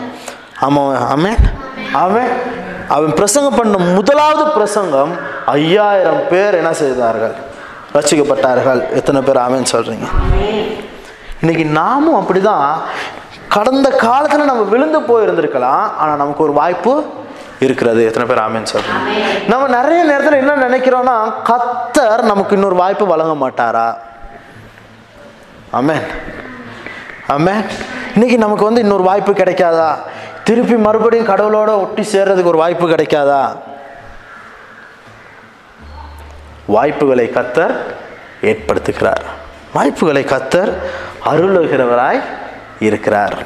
ஆமாம் 0.66 0.90
அவன் 1.16 1.38
அவன் 2.04 2.32
அவன் 2.96 3.14
பிரசங்கம் 3.20 3.58
பண்ண 3.60 3.78
முதலாவது 3.98 4.44
பிரசங்கம் 4.56 5.12
ஐயாயிரம் 5.58 6.24
பேர் 6.32 6.58
என்ன 6.62 6.72
செய்தார்கள்? 6.82 7.36
ரசிக்கப்பட்டார்கள். 7.98 8.82
எத்தனை 9.00 9.20
பேர் 9.28 9.44
ஆமேன்னு 9.46 9.72
சொல்கிறீங்க 9.76 10.08
இன்னைக்கு 11.42 11.66
நாமும் 11.80 12.18
அப்படிதான். 12.20 12.68
கடந்த 13.56 13.88
காலத்தில் 14.06 14.50
நம்ம 14.50 14.66
விழுந்து 14.74 15.00
போயிருந்திருக்கலாம். 15.12 15.86
ஆனால் 16.02 16.22
நமக்கு 16.24 16.46
ஒரு 16.48 16.54
வாய்ப்பு 16.60 16.94
இருக்கிறது. 17.68 18.02
எத்தனை 18.10 18.26
பேர் 18.30 18.44
ஆமேன்னு 18.48 18.72
சொல்கிறீங்க 18.74 19.08
நம்ம 19.52 19.70
நிறைய 19.78 20.02
நேரத்தில் 20.10 20.42
என்ன 20.42 20.58
நினைக்கிறோன்னா 20.68 21.16
கத்தர் 21.52 22.24
நமக்கு 22.32 22.56
இன்னொரு 22.58 22.78
வாய்ப்பு 22.82 23.08
வழங்க 23.14 23.36
மாட்டாரா? 23.46 23.88
ஆமேன். 25.80 26.06
ஆமாம் 27.34 27.64
இன்னைக்கு 28.14 28.38
நமக்கு 28.38 28.64
வந்து 28.64 28.82
இன்னொரு 28.82 29.04
வாய்ப்பு 29.04 29.32
கிடைக்காதா? 29.32 29.90
திருப்பி 30.44 30.76
மறுபடியும் 30.76 31.28
கடவுளோட 31.28 31.70
ஒட்டி 31.82 32.02
சேர்றதுக்கு 32.02 32.52
ஒரு 32.52 32.58
வாய்ப்பு 32.58 32.90
கிடைக்காதா? 32.90 33.42
வாய்ப்புகளை 36.66 37.32
கத்தர் 37.34 37.74
ஏற்படுத்துகிறார். 38.42 39.26
வாய்ப்புகளை 39.74 40.24
கத்தர் 40.24 40.72
அருளுகிறவராய் 41.26 42.22
இருக்கிறார். 42.80 43.46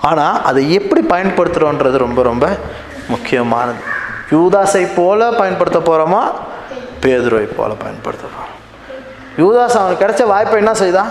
ஆனால் 0.00 0.42
அதை 0.42 0.72
எப்படி 0.72 1.02
பயன்படுத்துகிறோன்றது 1.08 1.96
ரொம்ப 1.96 2.22
ரொம்ப 2.22 2.46
முக்கியமானது. 3.08 3.80
யூதாஸை 4.30 4.88
போல 4.96 5.30
பயன்படுத்த 5.30 5.78
போகிறோமா 5.78 6.22
பேதுருவை 7.02 7.48
போல 7.56 7.72
பயன்படுத்த 7.74 8.26
போகிறோம் 8.36 8.56
யூதாஸ் 9.38 9.78
அவனுக்கு 9.78 10.04
கிடைச்ச 10.04 10.26
வாய்ப்பை 10.26 10.58
என்ன 10.58 10.74
செய்தான்? 10.74 11.10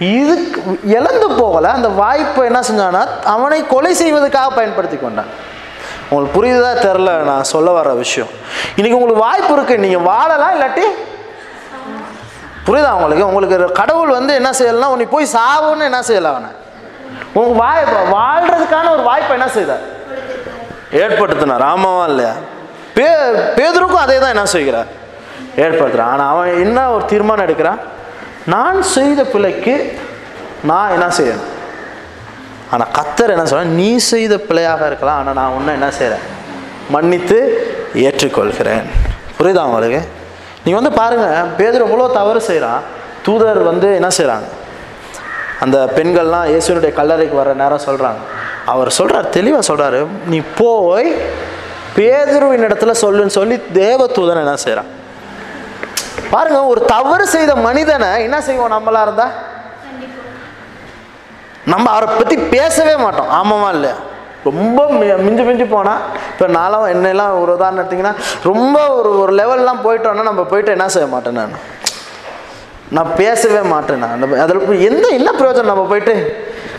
இதுக்கு 0.00 0.60
இழந்து 0.96 1.28
போகலை. 1.28 1.70
அந்த 1.78 1.88
வாய்ப்பை 1.88 2.44
என்ன 2.46 2.60
செஞ்சான்னா 2.68 3.02
அவனை 3.24 3.66
கொலை 3.66 3.94
செய்வதற்காக 3.94 4.50
பயன்படுத்தி 4.50 4.96
கொண்டான். 4.96 5.30
உங்களுக்கு 6.10 6.34
புரியுதா 6.38 6.70
தெரில 6.86 7.24
நான் 7.30 7.48
சொல்ல 7.54 7.70
வர 7.70 7.94
விஷயம். 7.94 8.30
இன்னைக்கு 8.76 8.98
உங்களுக்கு 8.98 9.24
வாய்ப்பு 9.26 9.52
இருக்கு 9.56 9.78
நீங்கள் 9.78 10.06
வாழலாம் 10.10 10.54
இல்லாட்டி? 10.56 10.84
புரியுதா 12.66 12.92
உங்களுக்கு? 12.98 13.26
உங்களுக்கு 13.26 13.72
கடவுள் 13.72 14.16
வந்து 14.18 14.34
என்ன 14.34 14.52
செய்யலாம் 14.52 14.90
உன்னை 14.90 15.06
போய் 15.06 15.32
சாவுன்னு 15.36 15.88
என்ன 15.90 16.02
செய்யலாம் 16.02 16.34
அவனை. 16.34 16.50
உங்க 17.32 17.52
வாய் 17.62 17.84
வாழ்றதுக்கான 18.16 18.90
ஒரு 18.90 19.02
வாய்ப்பை 19.02 19.34
என்ன 19.38 19.48
செய்தார்? 19.58 19.84
ஏற்படுத்தினார். 21.02 21.64
ஆமாவா 21.72 22.04
இல்லையா? 22.08 22.32
பே 22.96 23.06
பேதருக்கும் 23.58 24.04
அதே 24.06 24.18
தான் 24.18 24.34
என்ன 24.36 24.44
செய்கிறார்? 24.44 24.86
ஏற்படுத்துறான் 25.56 26.12
ஆனால் 26.14 26.30
அவன் 26.32 26.60
என்ன 26.64 26.90
ஒரு 26.90 27.04
தீர்மானம் 27.04 27.46
எடுக்கிறான்? 27.46 27.80
நான் 28.54 28.78
செய்த 28.96 29.20
பிழைக்கு 29.24 29.74
நான் 30.70 30.92
என்ன 30.96 31.06
செய்யணும்? 31.18 31.48
ஆனால் 32.72 32.90
கத்தர் 32.98 33.32
என்ன 33.34 33.44
சொல்ல 33.50 33.76
நீ 33.80 33.90
செய்த 34.12 34.34
பிழையாக 34.48 34.86
இருக்கலாம் 34.90 35.18
ஆனால் 35.20 35.36
நான் 35.40 35.54
ஒன்றும் 35.56 35.76
என்ன 35.78 35.88
செய்கிறேன் 35.98 36.24
மன்னித்து 36.94 37.38
ஏற்றுக்கொள்கிறேன். 38.04 38.86
புரியுதா 39.38 39.64
உங்களுக்கு? 39.68 40.00
நீங்கள் 40.64 40.80
வந்து 40.80 40.94
பாருங்கள் 41.00 41.50
பேதர் 41.58 41.86
எவ்வளோ 41.86 42.08
தவறு 42.18 42.40
செய்கிறான் 42.48 42.82
தூதர் 43.26 43.60
வந்து 43.70 43.88
என்ன 43.98 44.08
செய்கிறாங்க 44.18 44.46
அந்த 45.64 45.78
பெண்கள்லாம் 45.96 46.48
இயேசுனுடைய 46.50 46.92
கல்லறைக்கு 46.98 47.36
வர 47.40 47.52
நேரம் 47.62 47.86
சொல்கிறாங்க 47.86 48.20
அவர் 48.72 48.96
சொல்கிறார் 48.98 49.28
தெளிவாக 49.36 49.64
சொல்கிறாரு 49.70 50.00
நீ 50.32 50.38
போய் 50.60 51.08
பேதுருவின் 51.96 52.66
இடத்துல 52.68 52.94
சொல்லுன்னு 53.04 53.36
சொல்லி 53.38 53.56
தேவதூதன் 53.80 54.42
என்ன 54.44 54.56
செய்கிறான் 54.66 54.90
பாருங்க 56.30 56.64
ஒரு 56.64 56.84
தவறு 56.84 57.26
செய்த 57.26 57.56
மனிதனை 57.56 58.22
என்ன 58.22 58.40
செய்வோம் 58.42 58.72
நம்மளா 58.72 59.02
இருந்தா? 59.02 59.30
நம்ம 61.64 61.90
அவரை 61.90 62.16
பற்றி 62.16 62.36
பேசவே 62.36 62.96
மாட்டோம். 62.96 63.26
ஆமாவா 63.30 63.68
இல்லையா? 63.68 63.96
ரொம்ப 64.44 64.84
மி- 64.90 65.18
மிஞ்சி 65.18 65.42
மிஞ்சி 65.42 65.64
போனால் 65.64 65.98
இப்போ 66.30 66.46
நானும் 66.46 66.86
என்னெல்லாம் 66.86 67.40
ஒரு 67.40 67.54
உதாரணம் 67.54 67.84
எடுத்திங்கன்னா 67.84 68.14
ரொம்ப 68.42 68.88
ஒரு 68.94 69.20
ஒரு 69.20 69.34
லெவல்லாம் 69.34 69.80
போயிட்டோன்னா 69.84 70.22
நம்ம 70.22 70.44
போயிட்டு 70.44 70.70
என்ன 70.70 70.88
செய்ய 70.88 71.08
மாட்டேன் 71.08 71.32
நான்? 71.32 71.50
நான் 72.88 73.14
பேசவே 73.16 73.68
மாட்டேன் 73.68 73.98
நான். 73.98 74.38
அதில் 74.38 74.80
எந்த 74.80 75.08
என்ன 75.08 75.30
பிரயோஜனம் 75.30 75.62
நம்ம 75.62 75.84
போயிட்டு? 75.84 76.14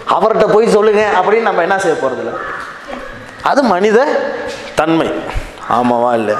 அவர்கிட்ட 0.10 0.53
போய் 0.53 0.68
சொல்லுங்க 0.68 1.08
அப்படின்னு 1.15 1.41
நம்ம 1.41 1.62
என்ன 1.62 1.79
செய்ய 1.79 1.98
போகிறதில்ல 2.01 2.34
அது 3.44 3.63
மனித 3.63 4.08
தன்மை. 4.75 5.13
ஆமாவா 5.70 6.13
இல்லையா? 6.13 6.39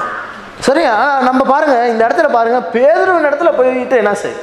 சரி 0.70 0.82
நம்ம 1.28 1.40
பாருங்க 1.52 1.76
இந்த 1.92 2.00
இடத்துல 2.06 2.28
பாருங்க 2.38 2.58
பேதுருவின் 2.74 3.28
இடத்துல 3.28 3.50
போயிட்டு 3.58 3.96
என்ன 4.02 4.12
செய்? 4.22 4.36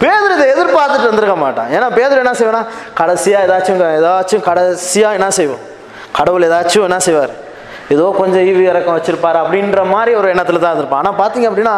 பேதுரு 0.00 0.32
இதை 0.36 0.46
எதிர்பார்த்துட்டு 0.54 1.08
வந்திருக்க 1.10 1.36
மாட்டான். 1.42 1.68
ஏன்னா 1.76 1.88
பேதுரு 1.96 2.22
என்ன 2.22 2.32
செய்வேன்னா 2.38 2.62
கடைசியாக 3.00 3.46
ஏதாச்சும் 3.46 3.82
ஏதாச்சும் 3.98 4.42
கடைசியாக 4.48 5.18
என்ன 5.18 5.28
செய்வோம்? 5.38 5.62
கடவுள் 6.18 6.46
ஏதாச்சும் 6.48 6.86
என்ன 6.88 6.98
செய்வார்? 7.06 7.34
ஏதோ 7.94 8.06
கொஞ்சம் 8.18 8.44
ஈவி 8.50 8.64
இறக்கம் 8.70 8.96
வச்சிருப்பாரு 8.96 9.38
அப்படின்ற 9.42 9.80
மாதிரி 9.92 10.12
ஒரு 10.20 10.28
எண்ணத்துல 10.32 10.60
தான் 10.62 10.72
இருந்திருப்பான். 10.72 11.02
ஆனால் 11.02 11.18
பார்த்தீங்க 11.20 11.48
அப்படின்னா 11.50 11.76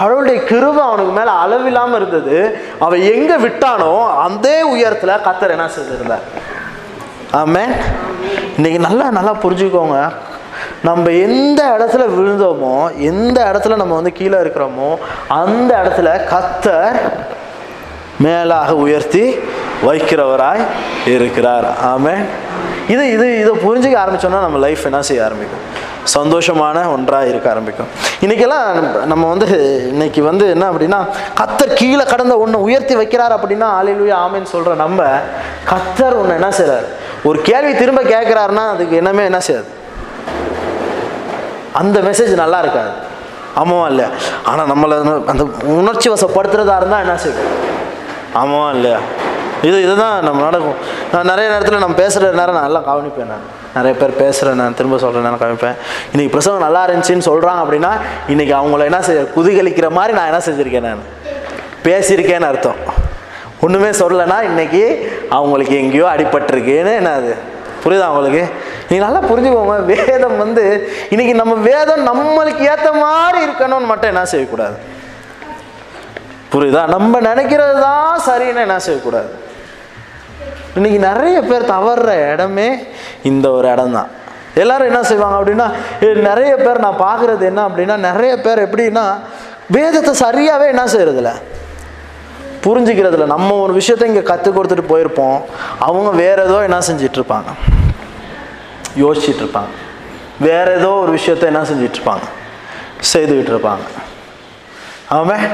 கடவுளுடைய 0.00 0.38
கிருபை 0.50 0.82
அவனுக்கு 0.88 1.14
மேலே 1.18 1.32
அளவில்லாமல் 1.42 1.98
இருந்தது. 2.00 2.38
அவன் 2.86 3.04
எங்கே 3.14 3.36
விட்டானோ 3.46 3.92
அதே 4.26 4.56
உயரத்தில் 4.72 5.14
கத்தர் 5.28 5.56
என்ன 5.58 5.68
செய்திருந்தார். 5.76 6.26
ஆமே 7.42 7.64
இன்னைக்கு 8.56 8.80
நல்லா 8.88 9.08
நல்லா 9.20 9.34
புரிஞ்சுக்கோங்க. 9.44 9.98
நம்ம 10.88 11.10
எந்த 11.26 11.60
இடத்துல 11.76 12.04
விழுந்தோமோ 12.16 12.74
எந்த 13.10 13.38
இடத்துல 13.50 13.76
நம்ம 13.76 13.94
வந்து 13.94 14.12
கீழே 14.12 14.38
இருக்கிறோமோ 14.44 14.90
அந்த 15.40 15.70
இடத்துல 15.82 16.10
கத்தர் 16.32 16.98
மேலாக 18.24 18.70
உயர்த்தி 18.84 19.24
வைக்கிறவராய் 19.88 20.62
இருக்கிறார். 21.14 21.68
ஆமே 21.92 22.14
இது 22.94 23.02
இது 23.14 23.26
இதை 23.40 23.52
புரிஞ்சுக்க 23.64 23.96
ஆரம்பிச்சோன்னா 24.02 24.40
நம்ம 24.46 24.58
லைஃப் 24.58 24.86
என்ன 24.88 25.00
செய்ய 25.08 25.24
ஆரம்பிக்கும்? 25.24 25.64
சந்தோஷமான 26.16 26.76
ஒன்றாக 26.94 27.30
இருக்க 27.32 27.46
ஆரம்பிக்கும். 27.50 27.90
இன்னைக்கெல்லாம் 28.24 28.66
நம்ம 29.12 29.24
வந்து 29.32 29.48
இன்னைக்கு 29.92 30.22
வந்து 30.22 30.44
என்ன 30.54 30.64
அப்படின்னா 30.72 31.00
கத்தர் 31.40 31.76
கீழே 31.80 32.04
கடந்த 32.12 32.36
ஒன்று 32.44 32.64
உயர்த்தி 32.68 32.96
வைக்கிறார் 33.00 33.36
அப்படின்னா 33.38 33.68
ஆளிலுயா 33.80 34.16
ஆமைன்னு 34.24 34.52
சொல்கிற 34.54 34.74
நம்ம 34.84 35.00
கத்தர் 35.72 36.18
ஒன்று 36.22 36.38
என்ன 36.40 36.50
செய்கிறார் 36.60 36.88
ஒரு 37.30 37.40
கேள்வி 37.50 37.72
திரும்ப 37.82 38.02
கேட்குறாருன்னா 38.14 38.66
அதுக்கு 38.74 38.96
என்னமே 39.00 39.24
என்ன 39.30 39.40
செய்யாது? 39.48 39.68
அந்த 41.74 42.00
மெசேஜ் 42.00 42.34
நல்லா 42.34 42.58
இருக்காது. 42.58 42.90
ஆமாவா 43.56 43.86
இல்லையா? 43.86 44.10
ஆனால் 44.44 44.66
நம்மளை 44.66 45.24
அந்த 45.26 45.44
உணர்ச்சி 45.62 46.10
வசப்படுத்துறதா 46.10 46.76
இருந்தால் 46.76 47.00
என்ன 47.00 47.16
செய்யும் 47.16 47.50
ஆமாவா 48.34 48.70
இல்லையா? 48.70 48.98
இது 49.62 49.82
இதுதான் 49.82 50.24
நம்ம 50.24 50.42
நடக்கும். 50.42 50.76
நான் 51.12 51.26
நிறைய 51.26 51.50
நேரத்தில் 51.50 51.78
நம்ம 51.78 51.94
பேசுகிற 51.94 52.32
நேரம் 52.32 52.54
நான் 52.54 52.62
நல்லா 52.62 52.80
கவனிப்பேன் 52.80 53.26
நான். 53.26 53.42
நிறைய 53.74 53.96
பேர் 53.96 54.16
பேசுகிறேன் 54.16 54.56
நான் 54.56 54.74
திரும்ப 54.74 54.98
சொல்கிறேன் 54.98 55.22
நான் 55.22 55.38
கவனிப்பேன். 55.38 55.76
இன்றைக்கி 56.12 56.30
பிரசவம் 56.30 56.60
நல்லா 56.60 56.84
இருந்துச்சுன்னு 56.86 57.28
சொல்கிறாங்க 57.30 57.60
அப்படின்னா 57.64 57.92
இன்றைக்கி 58.28 58.54
அவங்கள 58.60 58.84
என்ன 58.84 59.02
செய்ய 59.02 59.22
குதிகலிக்கிற 59.36 59.90
மாதிரி 59.90 60.12
நான் 60.12 60.26
என்ன 60.26 60.38
செஞ்சுருக்கேன் 60.38 60.80
நான்? 60.80 61.02
பேசியிருக்கேன்னு 61.84 62.46
அர்த்தம். 62.46 62.78
ஒன்றுமே 63.60 63.90
சொல்லலைன்னா 63.90 64.42
இன்றைக்கி 64.42 64.82
அவங்களுக்கு 65.30 65.76
எங்கேயோ 65.76 66.06
அடிபட்டிருக்குன்னு 66.14 66.96
என்ன 66.96 67.12
அது? 67.12 67.36
புரியுதா 67.82 68.06
அவங்களுக்கு 68.10 68.42
நீங்கள் 68.88 69.06
நல்லா 69.06 69.20
புரிஞ்சுக்கோங்க. 69.30 69.76
வேதம் 69.92 70.36
வந்து 70.44 70.64
இன்னைக்கு 71.12 71.34
நம்ம 71.40 71.54
வேதம் 71.68 72.08
நம்மளுக்கு 72.10 72.62
ஏற்ற 72.72 72.88
மாதிரி 73.04 73.38
இருக்கணும்னு 73.46 73.90
மட்டும் 73.92 74.12
என்ன 74.12 74.24
செய்யக்கூடாது? 74.32 74.76
புரியுதா? 76.52 76.82
நம்ம 76.94 77.20
நினைக்கிறது 77.30 77.74
தான் 77.86 78.24
சரின்னு 78.28 78.64
என்ன 78.66 78.78
செய்யக்கூடாது? 78.86 79.30
இன்னைக்கு 80.78 80.98
நிறைய 81.08 81.36
பேர் 81.50 81.70
தவறுற 81.74 82.10
இடமே 82.32 82.68
இந்த 83.30 83.46
ஒரு 83.58 83.68
இடம் 83.74 83.96
தான் 83.98 84.10
எல்லாரும் 84.62 84.90
என்ன 84.90 85.00
செய்வாங்க 85.10 85.36
அப்படின்னா 85.40 85.66
நிறைய 86.30 86.52
பேர் 86.64 86.84
நான் 86.84 87.02
பார்க்குறது 87.06 87.44
என்ன 87.50 87.60
அப்படின்னா 87.68 87.96
நிறைய 88.08 88.32
பேர் 88.46 88.64
எப்படின்னா 88.66 89.04
வேதத்தை 89.76 90.12
சரியாகவே 90.24 90.66
என்ன 90.74 90.84
செய்யறதில்ல. 90.94 91.32
புரிஞ்சுக்கிறதுல 92.62 93.26
நம்ம 93.26 93.54
ஒரு 93.60 93.72
விஷயத்தை 93.72 94.08
இங்கே 94.08 94.22
கற்றுக் 94.22 94.56
கொடுத்துட்டு 94.56 94.90
போயிருப்போம். 94.90 95.38
அவங்க 95.80 96.10
வேறு 96.20 96.40
ஏதோ 96.42 96.58
என்ன 96.66 96.78
செஞ்சிட்டு 96.88 97.18
இருப்பாங்க 97.20 97.50
யோசிச்சுட்டு 98.96 99.42
இருப்பாங்க 99.44 99.72
வேறு 100.40 100.70
ஏதோ 100.78 100.90
ஒரு 101.02 101.12
விஷயத்த 101.16 101.50
என்ன 101.50 101.62
செஞ்சிட்டு 101.70 101.98
இருப்பாங்க 101.98 102.26
செய்துக்கிட்டு 103.10 103.52
இருப்பாங்க 103.54 103.84
ஆமாம் 105.16 105.44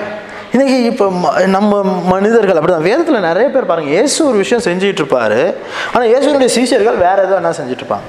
இன்றைக்கி 0.55 0.77
இப்போ 0.91 1.07
நம்ம 1.55 1.71
மனிதர்கள் 2.11 2.59
அப்படிதான். 2.59 2.87
வேதத்தில் 2.89 3.27
நிறைய 3.27 3.47
பேர் 3.55 3.71
பாருங்க 3.71 3.91
இயேசு 3.95 4.19
ஒரு 4.29 4.39
விஷயம் 4.43 4.65
செஞ்சுட்டு 4.67 5.03
இருப்பார் 5.03 5.39
ஆனால் 5.93 6.09
இயேசுனுடைய 6.11 6.51
சீஷர்கள் 6.57 6.99
வேறு 7.03 7.25
ஏதோ 7.27 7.37
என்ன 7.41 7.53
செஞ்சுட்டு 7.59 7.83
இருப்பாங்க 7.85 8.07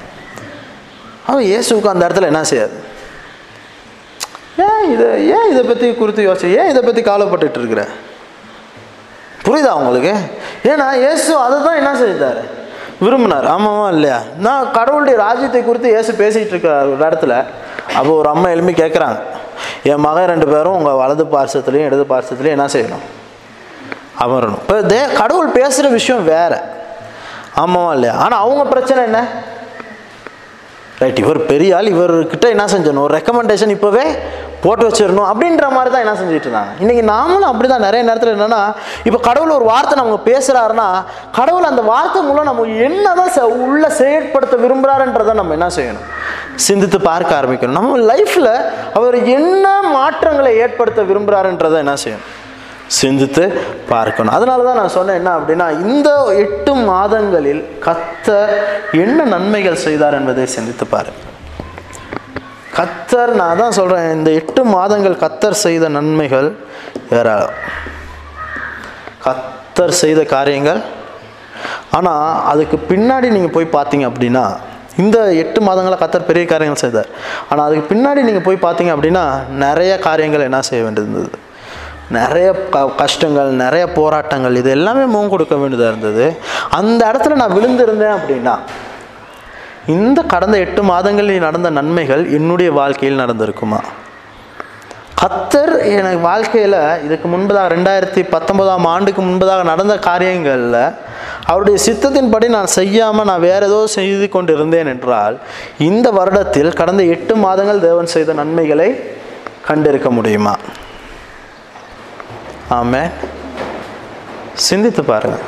அவன் 1.26 1.46
இயேசுக்கு 1.48 1.94
அந்த 1.94 2.04
இடத்துல 2.08 2.30
என்ன 2.32 2.44
செய்யாது? 2.52 2.76
ஏன் 4.66 4.86
இதை 4.94 5.08
ஏன் 5.34 5.50
இதை 5.52 5.64
பற்றி 5.66 5.88
குறித்து 5.96 6.22
யோசிச்சு 6.28 6.52
ஏன் 6.60 6.70
இதை 6.70 6.82
பற்றி 6.82 7.02
காலப்பட்டுட்டு 7.04 7.60
இருக்கிற 7.62 7.82
புரியுதா 9.48 9.72
உங்களுக்கு? 9.80 10.14
ஏன்னா 10.72 10.88
இயேசு 11.04 11.32
அதை 11.46 11.58
தான் 11.66 11.80
என்ன 11.82 11.92
செய்தார்? 12.04 12.40
விரும்பினார். 13.04 13.48
ஆமாவா 13.56 13.88
இல்லையா? 13.96 14.20
நான் 14.46 14.72
கடவுளுடைய 14.78 15.16
ராஜ்யத்தை 15.26 15.60
குறித்து 15.68 15.90
இயேசு 15.96 16.12
பேசிகிட்டு 16.22 16.54
இருக்கிறார் 16.56 16.88
ஒரு 16.94 17.02
இடத்துல 17.08 17.34
அப்போ 17.98 18.12
ஒரு 18.22 18.30
அம்மா 18.34 18.48
எழுப்பி 18.56 18.74
கேட்குறாங்க 18.82 19.20
என் 19.92 20.04
மகன் 20.06 20.32
ரெண்டு 20.32 20.48
பேரும் 20.54 20.78
உங்கள் 20.80 21.00
வலது 21.02 21.24
பார்சத்துலேயும் 21.36 21.88
இடது 21.90 22.06
பார்சத்துலேயும் 22.14 22.56
என்ன 22.58 22.66
செய்யணும்? 22.76 23.06
அமரணும். 24.24 24.62
இப்போ 24.64 24.76
தே 24.92 25.00
கடவுள் 25.20 25.56
பேசுகிற 25.60 25.88
விஷயம் 25.98 26.24
வேற. 26.34 26.54
ஆமாவா 27.64 27.92
இல்லையா? 27.98 28.16
ஆனால் 28.24 28.42
அவங்க 28.46 28.64
பிரச்சனை 28.74 29.02
என்ன? 29.10 29.20
ரைட் 31.02 31.22
இவர் 31.24 31.40
பெரிய 31.52 31.76
ஆள் 31.78 31.94
இவர்கிட்ட 31.94 32.48
என்ன 32.56 32.66
செஞ்சணும்? 32.74 33.04
ஒரு 33.08 33.16
ரெக்கமெண்டேஷன் 33.20 33.74
இப்போவே 33.76 34.06
போட்டு 34.64 34.84
வச்சிடணும் 34.88 35.28
அப்படின்ற 35.32 35.66
மாதிரி 35.76 35.90
தான் 35.94 36.04
என்ன 36.06 36.14
செஞ்சுட்டு 36.20 36.48
இருந்தாங்க. 36.48 36.72
இன்றைக்கி 36.84 37.04
நாமளும் 37.14 37.50
அப்படி 37.52 37.68
தான் 37.72 37.86
நிறைய 37.88 38.02
நேரத்தில் 38.08 38.34
என்னென்னா 38.36 38.62
இப்போ 39.08 39.20
கடவுள் 39.28 39.56
ஒரு 39.58 39.66
வார்த்தை 39.72 39.96
நமக்கு 40.00 40.22
பேசுகிறாருன்னா 40.32 40.88
கடவுள் 41.40 41.70
அந்த 41.72 41.84
வார்த்தை 41.92 42.22
மூலம் 42.30 42.50
நம்ம 42.50 42.66
என்ன 42.88 43.14
தான் 43.20 43.54
உள்ள 43.66 43.84
செயற்படுத்த 44.00 44.56
விரும்புகிறாருன்றதை 44.64 45.36
நம்ம 45.42 45.54
என்ன 45.58 45.70
செய்யணும்? 45.78 46.08
சிந்தித்து 46.68 47.00
பார்க்க 47.10 47.40
ஆரம்பிக்கணும். 47.40 47.78
நம்ம 47.80 48.00
லைஃப்பில் 48.12 48.52
அவர் 49.00 49.18
என்ன 49.38 49.66
மாற்றங்களை 49.98 50.52
ஏற்படுத்த 50.64 51.02
விரும்புகிறாருன்றதை 51.12 51.78
என்ன 51.86 51.96
செய்யணும்? 52.04 52.28
சிந்தித்து 53.00 53.46
பார்க்கணும். 53.94 54.34
அதனால 54.38 54.66
தான் 54.68 54.80
நான் 54.82 54.94
சொன்னேன் 54.98 55.20
என்ன 55.22 55.32
அப்படின்னா 55.40 55.68
இந்த 55.88 56.10
எட்டு 56.44 56.74
மாதங்களில் 56.92 57.64
கத்த 57.88 58.38
என்ன 59.06 59.26
நன்மைகள் 59.36 59.84
செய்தார் 59.88 60.20
என்பதை 60.20 60.46
சிந்தித்து 60.58 60.88
பாரு 60.94 61.14
கத்தர் 62.78 63.32
நான் 63.42 63.60
தான் 63.62 63.76
சொல்கிறேன் 63.80 64.08
இந்த 64.18 64.30
எட்டு 64.40 64.62
மாதங்கள் 64.76 65.22
கத்தர் 65.24 65.62
செய்த 65.66 65.86
நன்மைகள் 65.98 66.50
ஏராளம். 67.20 67.56
கத்தர் 69.26 69.94
செய்த 70.02 70.22
காரியங்கள். 70.36 70.82
ஆனால் 71.98 72.26
அதுக்கு 72.52 72.78
பின்னாடி 72.92 73.28
நீங்கள் 73.36 73.56
போய் 73.56 73.76
பார்த்தீங்க 73.78 74.06
அப்படின்னா 74.12 74.46
இந்த 75.04 75.18
எட்டு 75.44 75.60
மாதங்களில் 75.68 76.02
கத்தர் 76.04 76.30
பெரிய 76.30 76.44
காரியங்கள் 76.52 76.84
செய்தார். 76.84 77.10
ஆனால் 77.50 77.66
அதுக்கு 77.68 77.90
பின்னாடி 77.92 78.22
நீங்கள் 78.28 78.46
போய் 78.48 78.64
பார்த்தீங்க 78.66 78.92
அப்படின்னா 78.96 79.26
நிறைய 79.66 79.94
காரியங்கள் 80.08 80.48
என்ன 80.48 80.62
செய்ய 80.70 80.84
வேண்டியிருந்தது? 80.86 81.30
நிறைய 82.18 82.50
க 82.74 82.82
கஷ்டங்கள் 83.02 83.50
நிறைய 83.64 83.86
போராட்டங்கள் 84.00 84.58
இது 84.60 84.70
எல்லாமே 84.78 85.06
முகம் 85.14 85.34
கொடுக்க 85.34 85.56
வேண்டியதாக 85.62 85.92
இருந்தது. 85.94 86.26
அந்த 86.80 87.02
இடத்துல 87.12 87.38
நான் 87.42 87.56
விழுந்திருந்தேன் 87.58 88.16
அப்படின்னா 88.18 88.56
இந்த 89.88 90.22
கடந்த 90.24 90.58
எட்டு 90.58 90.84
மாதங்களில் 90.84 91.40
நடந்த 91.40 91.70
நன்மைகள் 91.70 92.24
என்னுடைய 92.30 92.72
வாழ்க்கையில் 92.72 93.22
நடந்திருக்குமா? 93.22 93.80
கத்தர் 95.22 95.72
எனக்கு 95.90 96.20
வாழ்க்கையில் 96.20 96.76
இதுக்கு 97.06 97.28
முன்பதாக 97.28 97.72
ரெண்டாயிரத்தி 97.74 98.22
பத்தொன்பதாம் 98.24 98.86
ஆண்டுக்கு 98.86 99.22
முன்பதாக 99.22 99.64
நடந்த 99.64 100.00
காரியங்களில் 100.00 100.76
அவருடைய 101.48 101.78
சித்தத்தின்படி 101.78 102.48
நான் 102.48 102.66
செய்யாமல் 102.66 103.26
நான் 103.26 103.40
வேற 103.40 103.66
ஏதோ 103.66 103.88
செய்து 103.88 104.30
கொண்டு 104.30 104.54
இருந்தேன் 104.54 104.88
என்றால் 104.88 105.38
இந்த 105.80 106.12
வருடத்தில் 106.12 106.74
கடந்த 106.74 107.04
எட்டு 107.04 107.36
மாதங்கள் 107.36 107.80
தேவன் 107.80 108.06
செய்த 108.06 108.34
நன்மைகளை 108.34 108.90
கண்டிருக்க 109.68 110.10
முடியுமா? 110.12 110.56
ஆமே 112.72 113.04
சிந்தித்து 114.56 115.04
பாருங்கள் 115.04 115.46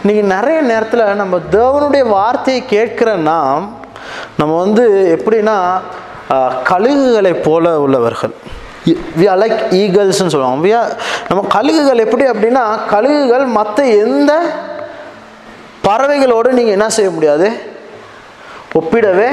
இன்னைக்கு 0.00 0.22
நிறைய 0.34 0.58
நேரத்தில் 0.70 1.00
நம்ம 1.20 1.36
தேவனுடைய 1.54 2.02
வார்த்தையை 2.16 2.60
கேட்கிற 2.72 3.10
நாம் 3.28 3.64
நம்ம 4.40 4.52
வந்து 4.64 4.84
எப்படின்னா 5.14 5.54
கழுகுகளை 6.70 7.32
போல 7.46 7.64
உள்ளவர்கள். 7.84 8.34
வி 9.18 9.24
ஆர் 9.30 9.40
லைக் 9.42 9.58
ஈகல்ஸ்னு 9.80 10.32
சொல்லுவாங்க. 10.34 10.60
வி 10.66 10.70
நம்ம 11.28 11.40
கழுகுகள் 11.54 12.02
எப்படி 12.04 12.24
அப்படின்னா 12.32 12.64
கழுகுகள் 12.92 13.44
மற்ற 13.58 13.86
எந்த 14.04 14.32
பறவைகளோடு 15.86 16.52
நீங்கள் 16.58 16.76
என்ன 16.76 16.88
செய்ய 16.98 17.10
முடியாது? 17.16 17.48
ஒப்பிடவே 18.80 19.28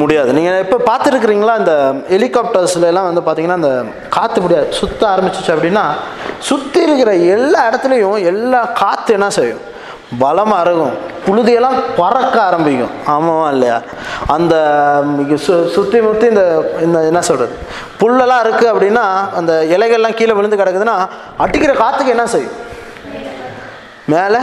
முடியாது. 0.00 0.30
நீங்கள் 0.38 0.62
இப்போ 0.66 0.78
பார்த்துருக்குறீங்களா 0.90 1.56
இந்த 1.62 1.74
ஹெலிகாப்டர்ஸ்ல 2.14 2.90
எல்லாம் 2.92 3.08
வந்து 3.08 3.24
பார்த்தீங்கன்னா 3.26 3.58
அந்த 3.60 3.72
காற்று 4.16 4.44
முடியாது 4.44 4.68
சுற்ற 4.80 5.02
ஆரம்பிச்சிச்சு 5.14 5.54
அப்படின்னா 5.56 5.84
சுற்றி 6.50 6.80
இருக்கிற 6.86 7.12
எல்லா 7.36 7.60
இடத்துலையும் 7.70 8.18
எல்லா 8.32 8.62
காற்று 8.82 9.12
என்ன 9.18 9.30
செய்யும்? 9.38 9.64
பலமாக 10.18 10.62
இருக்கும் 10.64 10.94
புழுதியெல்லாம் 11.26 11.76
பறக்க 11.98 12.36
ஆரம்பிக்கும். 12.42 12.94
ஆமாவா 13.14 13.48
இல்லையா? 13.54 13.76
அந்த 14.34 14.54
சு 15.44 15.54
சுற்றி 15.74 15.98
முற்றி 16.06 16.26
இந்த 16.26 16.44
இந்த 16.86 16.98
என்ன 17.10 17.20
சொல்கிறது 17.28 17.54
புல்லெல்லாம் 18.00 18.42
இருக்குது 18.44 18.72
அப்படின்னா 18.72 19.04
அந்த 19.40 19.52
இலைகள்லாம் 19.74 20.18
கீழே 20.20 20.34
விழுந்து 20.38 20.60
கிடக்குதுன்னா 20.60 20.96
அடிக்கிற 21.44 21.74
காற்றுக்கு 21.82 22.14
என்ன 22.16 22.26
செய்யும்? 22.34 22.56
மேலே 24.14 24.40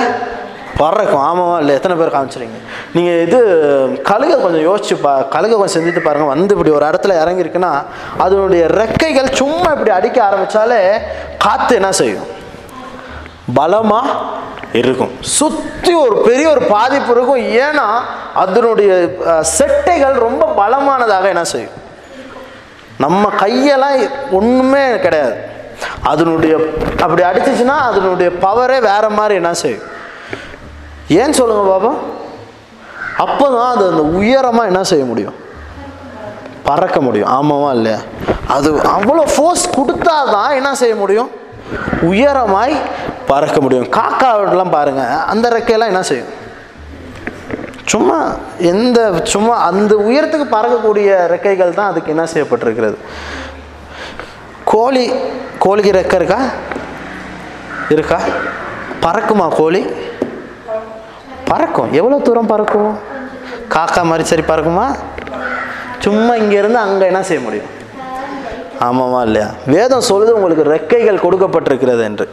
பறக்கும். 0.82 1.24
ஆமாவா 1.30 1.60
இல்லை 1.62 1.76
எத்தனை 1.76 1.96
பேர் 2.00 2.16
காமிச்சிருங்க 2.16 2.58
நீங்கள் 2.96 3.22
இது 3.26 3.40
கழுகை 4.10 4.36
கொஞ்சம் 4.42 4.66
யோசிச்சு 4.70 4.96
பா 5.06 5.14
கழுகை 5.36 5.56
கொஞ்சம் 5.56 5.76
செஞ்சுட்டு 5.78 6.08
பாருங்கள் 6.08 6.34
வந்து 6.34 6.56
இப்படி 6.56 6.74
ஒரு 6.78 6.86
இடத்துல 6.90 7.16
இறங்கியிருக்குன்னா 7.24 7.74
அதனுடைய 8.26 8.66
ரெக்கைகள் 8.82 9.30
சும்மா 9.42 9.70
இப்படி 9.76 9.92
அடிக்க 10.00 10.20
ஆரம்பித்தாலே 10.26 10.82
காற்று 11.46 11.76
என்ன 11.76 11.92
செய்யும்? 11.92 12.28
பலமாக 13.54 14.08
இருக்கும். 14.80 15.12
சுற்றி 15.38 15.94
ஒரு 16.06 16.16
பெரிய 16.28 16.48
ஒரு 16.54 16.64
பாதிப்பு 16.76 17.12
இருக்கும். 17.16 17.44
ஏன்னா 17.66 17.88
அதனுடைய 18.44 18.92
செட்டைகள் 19.58 20.16
ரொம்ப 20.28 20.44
பலமானதாக 20.60 21.28
என்ன 21.34 21.44
செய்யும்? 21.54 21.76
நம்ம 23.04 23.24
கையெல்லாம் 23.44 23.98
ஒன்றுமே 24.40 24.84
கிடையாது. 25.06 25.36
அதனுடைய 26.12 26.54
அப்படி 27.04 27.22
அடிச்சிச்சுன்னா 27.30 27.78
அதனுடைய 27.90 28.30
பவரே 28.46 28.78
வேற 28.92 29.06
மாதிரி 29.18 29.36
என்ன 29.42 29.52
செய்யும்? 29.64 29.88
ஏன் 31.22 31.38
சொல்லுங்க 31.40 31.64
பாபா? 31.74 31.92
அப்போ 33.26 33.46
தான் 33.56 33.70
அது 33.74 33.84
அந்த 33.92 34.04
உயரமாக 34.20 34.70
என்ன 34.72 34.82
செய்ய 34.92 35.04
முடியும்? 35.12 35.38
பறக்க 36.68 36.98
முடியும். 37.08 37.30
ஆமாவா 37.38 37.70
இல்லையா? 37.78 38.00
அது 38.56 38.70
அவ்வளோ 38.96 39.24
ஃபோர்ஸ் 39.34 39.66
கொடுத்தா 39.78 40.16
தான் 40.36 40.56
என்ன 40.60 40.72
செய்ய 40.82 40.96
முடியும்? 41.04 41.30
உயரமாய் 42.12 42.76
பறக்க 43.30 43.58
முடியும். 43.62 43.88
காக்காவெல்லாம் 43.98 44.76
பாருங்கள் 44.76 45.24
அந்த 45.32 45.50
ரெக்கையெல்லாம் 45.58 45.92
என்ன 45.94 46.04
செய்யும்? 46.10 46.32
சும்மா 47.92 48.18
எந்த 48.72 49.00
சும்மா 49.34 49.56
அந்த 49.70 49.94
உயரத்துக்கு 50.08 50.48
பறக்கக்கூடிய 50.56 51.10
ரெக்கைகள் 51.34 51.78
தான் 51.80 51.92
அதுக்கு 51.92 52.14
என்ன 52.14 52.26
செய்யப்பட்டிருக்கிறது? 52.34 52.98
கோழி 54.72 55.04
கோழிக்கு 55.64 55.92
ரெக்கை 56.00 56.18
இருக்கா? 56.22 56.40
இருக்கா? 57.96 58.20
பறக்குமா 59.06 59.48
கோழி? 59.60 59.82
பறக்கும். 61.52 61.94
எவ்வளோ 62.00 62.18
தூரம் 62.28 62.52
பறக்கும்? 62.54 62.92
காக்கா 63.76 64.02
மாதிரி 64.10 64.24
சரி 64.32 64.42
பறக்குமா? 64.42 64.86
சும்மா 66.06 66.34
இங்கேருந்து 66.44 66.80
அங்கே 66.86 67.06
என்ன 67.12 67.24
செய்ய 67.30 67.42
முடியும்? 67.46 67.72
ஆமாமா 68.88 69.22
இல்லையா? 69.28 69.48
வேதம் 69.76 70.08
சொல்லுது 70.10 70.36
உங்களுக்கு 70.38 70.64
ரெக்கைகள் 70.76 71.24
கொடுக்கப்பட்டிருக்கிறது 71.26 72.04
என்று. 72.10 72.28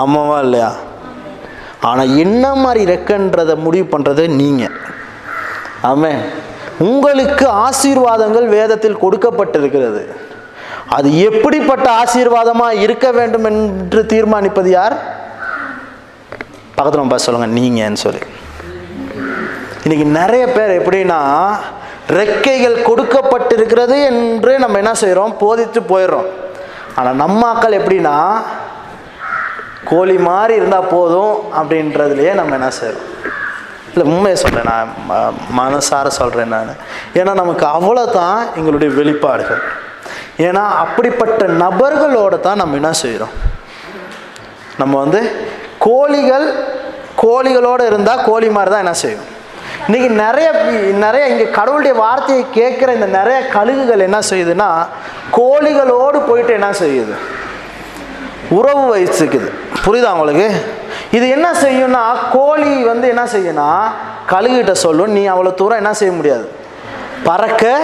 ஆமாவா 0.00 0.38
இல்லையா? 0.40 0.70
ஆனால் 1.88 2.12
என்ன 2.24 2.54
மாதிரி 2.54 2.82
ரெக்கைன்றதை 2.92 3.54
முடிவு 3.66 3.86
பண்ணுறது 3.94 4.24
நீங்கள் 4.40 4.76
ஆமே 5.90 6.12
உங்களுக்கு 6.90 7.46
ஆசீர்வாதங்கள் 7.66 8.46
வேதத்தில் 8.58 9.00
கொடுக்கப்பட்டிருக்கிறது. 9.04 10.02
அது 10.96 11.08
எப்படிப்பட்ட 11.28 11.86
ஆசீர்வாதமாக 12.02 12.80
இருக்க 12.84 13.06
வேண்டும் 13.18 13.44
என்று 13.44 14.00
தீர்மானிப்பது 14.12 14.70
யார்? 14.70 14.94
பக்கத்தில் 16.76 17.10
பார்த்து 17.10 17.26
சொல்லுங்க 17.26 17.48
நீங்கன்னு 17.58 18.00
சொல்லி. 18.06 18.22
இன்னைக்கு 19.84 20.06
நிறைய 20.20 20.44
பேர் 20.46 20.78
எப்படின்னா 20.80 21.20
ரெக்கைகள் 22.20 22.76
கொடுக்கப்பட்டிருக்கிறது 22.88 23.96
என்று 24.10 24.58
நம்ம 24.58 24.78
என்ன 24.78 24.94
செய்கிறோம் 24.94 25.36
போதித்து 25.36 25.80
போயிடுறோம். 25.92 26.28
ஆனால் 26.96 27.20
நம்ம 27.22 27.40
ஆக்கள் 27.52 27.78
எப்படின்னா 27.80 28.16
கோழி 29.84 30.18
மாதிரி 30.22 30.54
இருந்தால் 30.54 30.86
போதும் 30.86 31.34
அப்படின்றதுலையே 31.54 32.34
நம்ம 32.34 32.54
என்ன 32.54 32.70
செய்கிறோம் 32.70 33.08
இல்லை 33.86 34.06
உண்மையை 34.06 34.36
சொல்கிறேன் 34.36 34.64
நான் 34.64 34.92
ம- 35.08 35.32
மனசார 35.58 36.06
சொல்கிறேன் 36.10 36.48
நான். 36.48 36.70
ஏன்னா 37.14 37.34
நமக்கு 37.34 37.66
அவ்வளோதான் 37.66 38.38
எங்களுடைய 38.56 38.90
வெளிப்பாடுகள். 38.96 39.62
ஏன்னா 40.38 40.68
அப்படிப்பட்ட 40.76 41.46
நபர்களோட 41.58 42.40
தான் 42.40 42.56
நம்ம 42.56 42.76
என்ன 42.76 42.92
செய்கிறோம் 42.92 43.34
நம்ம 44.78 44.98
வந்து 44.98 45.20
கோழிகள் 45.78 46.46
கோழிகளோடு 47.22 47.86
இருந்தால் 47.86 48.24
கோழி 48.24 48.50
மாதிரி 48.50 48.70
தான் 48.70 48.80
என்ன 48.80 48.94
செய்யும் 48.94 49.28
இன்னைக்கு 49.86 50.10
நிறைய 50.16 50.48
நிறைய 50.98 51.26
இங்கே 51.26 51.50
கடவுளுடைய 51.50 51.94
வார்த்தையை 51.94 52.44
கேட்குற 52.54 52.94
இந்த 52.94 53.06
நிறைய 53.10 53.48
கழுகுகள் 53.48 53.98
என்ன 54.00 54.18
செய்யுதுன்னா 54.30 54.68
கோழிகளோடு 55.30 56.18
போயிட்டு 56.26 56.52
என்ன 56.52 56.72
செய்யுது? 56.80 57.14
உறவு 58.52 58.96
வச்சுக்குது 58.96 59.52
புரியுதா 59.86 60.10
உங்களுக்கு? 60.12 60.50
இது 61.10 61.28
என்ன 61.28 61.52
செய்யும்னா 61.52 62.16
கோழி 62.32 62.84
வந்து 62.84 63.08
என்ன 63.08 63.24
செய்யும்னா 63.24 63.82
கழுகிட்ட 64.32 64.72
சொல்லும் 64.72 65.10
நீ 65.10 65.28
அவ்வளோ 65.28 65.54
தூரம் 65.54 65.76
என்ன 65.76 65.92
செய்ய 65.92 66.14
முடியாது. 66.14 66.50
பறக்க 67.24 67.82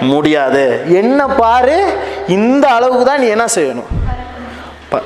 முடியாது. 0.00 0.82
என்ன 0.88 1.26
பாரு 1.26 1.96
இந்த 2.28 2.68
அளவுக்கு 2.68 3.04
தான் 3.04 3.20
நீ 3.20 3.26
என்ன 3.26 3.44
செய்யணும். 3.54 3.88
ப- 4.88 5.02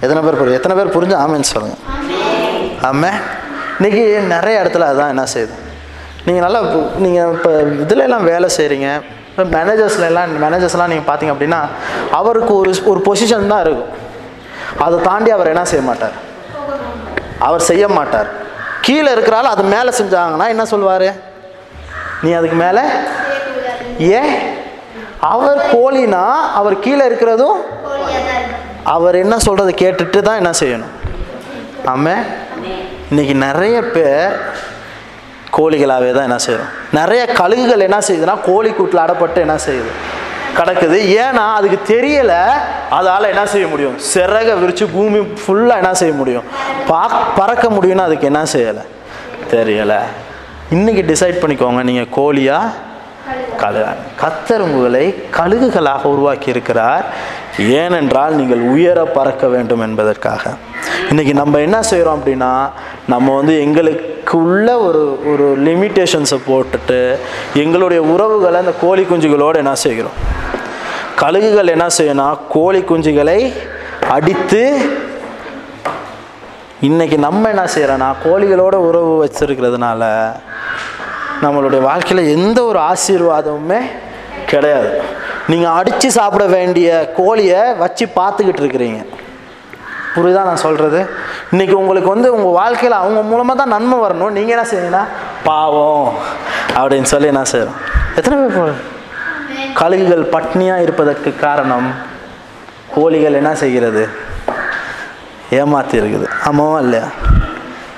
எத்தனை 0.00 0.22
பேர் 0.22 0.42
புரியுது? 0.42 0.52
எத்தனை 0.52 0.84
பேர் 0.84 0.98
புரிஞ்சு? 0.98 1.20
ஆமேன்னு 1.20 1.40
சொல்லுங்க. 1.40 1.76
ஆமே 2.82 3.10
இன்னைக்கு 3.80 4.20
நிறைய 4.20 4.60
இடத்துல 4.60 4.84
அதான் 4.84 5.08
என்ன 5.08 5.24
செய்யுது? 5.34 5.54
நீங்கள் 6.24 6.50
நல்லா 6.50 6.60
நீங்கள் 6.96 7.32
இப்போ 7.32 7.62
இதில் 7.80 7.98
எல்லாம் 7.98 8.24
வேலை 8.24 8.48
செய்கிறீங்க 8.56 9.02
இப்போ 9.32 9.44
மேனேஜர்ஸ்ல 9.56 10.06
எல்லாம் 10.10 10.32
மேனேஜர்ஸ்லாம் 10.44 10.90
நீங்கள் 10.92 11.08
பார்த்தீங்க 11.10 11.34
அப்படின்னா 11.34 11.60
அவருக்கு 12.18 12.52
ஒரு 12.60 12.72
ஒரு 12.90 13.00
பொசிஷன் 13.06 13.52
தான் 13.52 13.62
இருக்கும். 13.64 13.92
அதை 14.84 14.96
தாண்டி 15.08 15.30
அவர் 15.36 15.50
என்ன 15.52 15.62
செய்ய 15.70 15.82
மாட்டார்? 15.90 16.16
அவர் 17.46 17.62
செய்ய 17.70 17.84
மாட்டார். 17.98 18.28
கீழே 18.86 19.10
இருக்கிறால 19.16 19.50
அது 19.54 19.62
மேலே 19.74 19.90
செஞ்சாங்கன்னா 20.00 20.46
என்ன 20.54 20.64
சொல்லுவார் 20.72 21.08
நீ 22.24 22.30
அதுக்கு 22.38 22.56
மேலே 22.64 22.82
ஏன் 24.18 24.32
அவர் 25.34 25.60
கோழினா 25.74 26.24
அவர் 26.60 26.82
கீழே 26.84 27.04
இருக்கிறதும் 27.10 27.58
அவர் 28.94 29.16
என்ன 29.24 29.34
சொல்கிறத 29.46 29.72
கேட்டுட்டு 29.82 30.20
தான் 30.28 30.40
என்ன 30.40 30.52
செய்யணும். 30.60 30.94
ஆமாம் 31.92 32.24
இன்னைக்கு 33.10 33.34
நிறைய 33.46 33.76
பேர் 33.96 34.34
கோழிகளாகவே 35.56 36.10
தான் 36.12 36.22
என்ன 36.22 36.38
செய்கிறோம் 36.38 36.70
நிறைய 36.92 37.26
கழுகுகள் 37.26 37.86
என்ன 37.88 37.98
செய்யுதுன்னா 37.98 38.36
கோழி 38.42 38.70
கூட்டில் 38.70 39.04
அடப்பட்டு 39.04 39.36
என்ன 39.36 39.56
செய்யுது? 39.66 39.92
கிடக்குது. 40.56 40.96
ஏன்னா 41.24 41.44
அதுக்கு 41.58 41.78
தெரியலை 41.94 42.40
அதால் 42.90 43.28
என்ன 43.28 43.46
செய்ய 43.46 43.66
முடியும்? 43.68 43.96
சிறக 44.14 44.58
விரித்து 44.60 44.86
பூமி 44.86 45.18
ஃபுல்லாக 45.18 45.82
என்ன 45.82 45.94
செய்ய 45.94 46.14
முடியும்? 46.14 46.42
பா 46.86 47.02
பறக்க 47.36 47.68
முடியும்னா 47.68 48.04
அதுக்கு 48.08 48.26
என்ன 48.26 48.42
செய்யலை? 48.42 48.84
தெரியலை. 49.50 50.00
இன்னைக்கு 50.70 51.02
டிசைட் 51.12 51.40
பண்ணிக்கோங்க. 51.42 51.82
நீங்கள் 51.82 52.10
கோழியா 52.16 52.58
கழுகான். 53.62 54.00
கத்தர் 54.22 54.60
உங்களை 54.60 55.14
கழுகுகளாக 55.38 56.02
உருவாக்கி 56.04 56.48
இருக்கிறார் 56.50 57.04
ஏனென்றால் 57.58 58.34
நீங்கள் 58.34 58.60
உயர 58.60 59.04
பறக்க 59.04 59.48
வேண்டும் 59.48 59.80
என்பதற்காக. 59.80 60.42
இன்றைக்கி 61.10 61.32
நம்ம 61.32 61.60
என்ன 61.60 61.82
செய்கிறோம் 61.82 62.18
அப்படின்னா 62.18 62.50
நம்ம 63.06 63.34
வந்து 63.34 63.60
எங்களுக்கு 63.60 64.36
உள்ள 64.38 64.78
ஒரு 64.78 65.02
ஒரு 65.26 65.46
லிமிட்டேஷன்ஸை 65.66 66.38
போட்டுட்டு 66.48 67.00
எங்களுடைய 67.54 68.02
உறவுகளை 68.02 68.60
அந்த 68.60 68.74
கோழி 68.80 69.02
குஞ்சுகளோடு 69.02 69.56
என்ன 69.56 69.74
செய்கிறோம்? 69.74 70.18
கழுகுகள் 71.16 71.72
என்ன 71.76 71.86
செய்யணும் 71.98 72.38
கோழி 72.48 72.80
குஞ்சுகளை 72.80 73.52
அடித்து 74.08 74.62
இன்னைக்கு 76.80 77.18
நம்ம 77.18 77.48
என்ன 77.48 77.64
செய்கிறோன்னா 77.74 78.08
கோழிகளோட 78.24 78.76
உறவு 78.88 79.12
வச்சுருக்கிறதுனால 79.24 80.02
நம்மளுடைய 81.42 81.80
வாழ்க்கையில் 81.80 82.36
எந்த 82.36 82.64
ஒரு 82.64 82.78
ஆசீர்வாதமுமே 82.78 83.80
கிடையாது. 84.46 85.02
நீங்கள் 85.46 85.70
அடித்து 85.70 86.10
சாப்பிட 86.10 86.46
வேண்டிய 86.46 87.12
கோழியை 87.16 87.74
வச்சு 87.74 88.06
பார்த்துக்கிட்டு 88.16 88.60
இருக்கிறீங்க. 88.60 89.06
புரியுதா 90.14 90.44
நான் 90.44 90.56
சொல்கிறது 90.56 91.08
இன்றைக்கி 91.50 91.70
உங்களுக்கு 91.70 92.10
வந்து 92.10 92.32
உங்கள் 92.32 92.52
வாழ்க்கையில் 92.52 92.98
அவங்க 92.98 93.22
மூலமாக 93.22 93.58
தான் 93.58 93.68
நன்மை 93.68 93.98
வரணும். 93.98 94.30
நீங்கள் 94.30 94.58
என்ன 94.58 94.62
செய்வீங்கன்னா 94.62 95.04
பாவம் 95.44 96.14
அப்படின்னு 96.76 97.02
சொல்லி 97.02 97.26
என்ன 97.26 97.44
செய்கிறோம் 97.44 97.76
எத்தனை 98.16 98.38
பேர் 98.38 98.58
போ- 98.58 98.74
கழுகுகள் 99.74 100.28
பட்னியாக 100.32 100.82
இருப்பதற்கு 100.82 101.36
காரணம் 101.36 101.94
கோழிகள் 102.94 103.32
என்ன 103.32 103.54
செய்கிறது? 103.54 104.08
ஏமாத்தி 105.50 105.92
இருக்குது. 105.92 106.26
ஆமாவா 106.44 106.78
இல்லையா? 106.78 107.04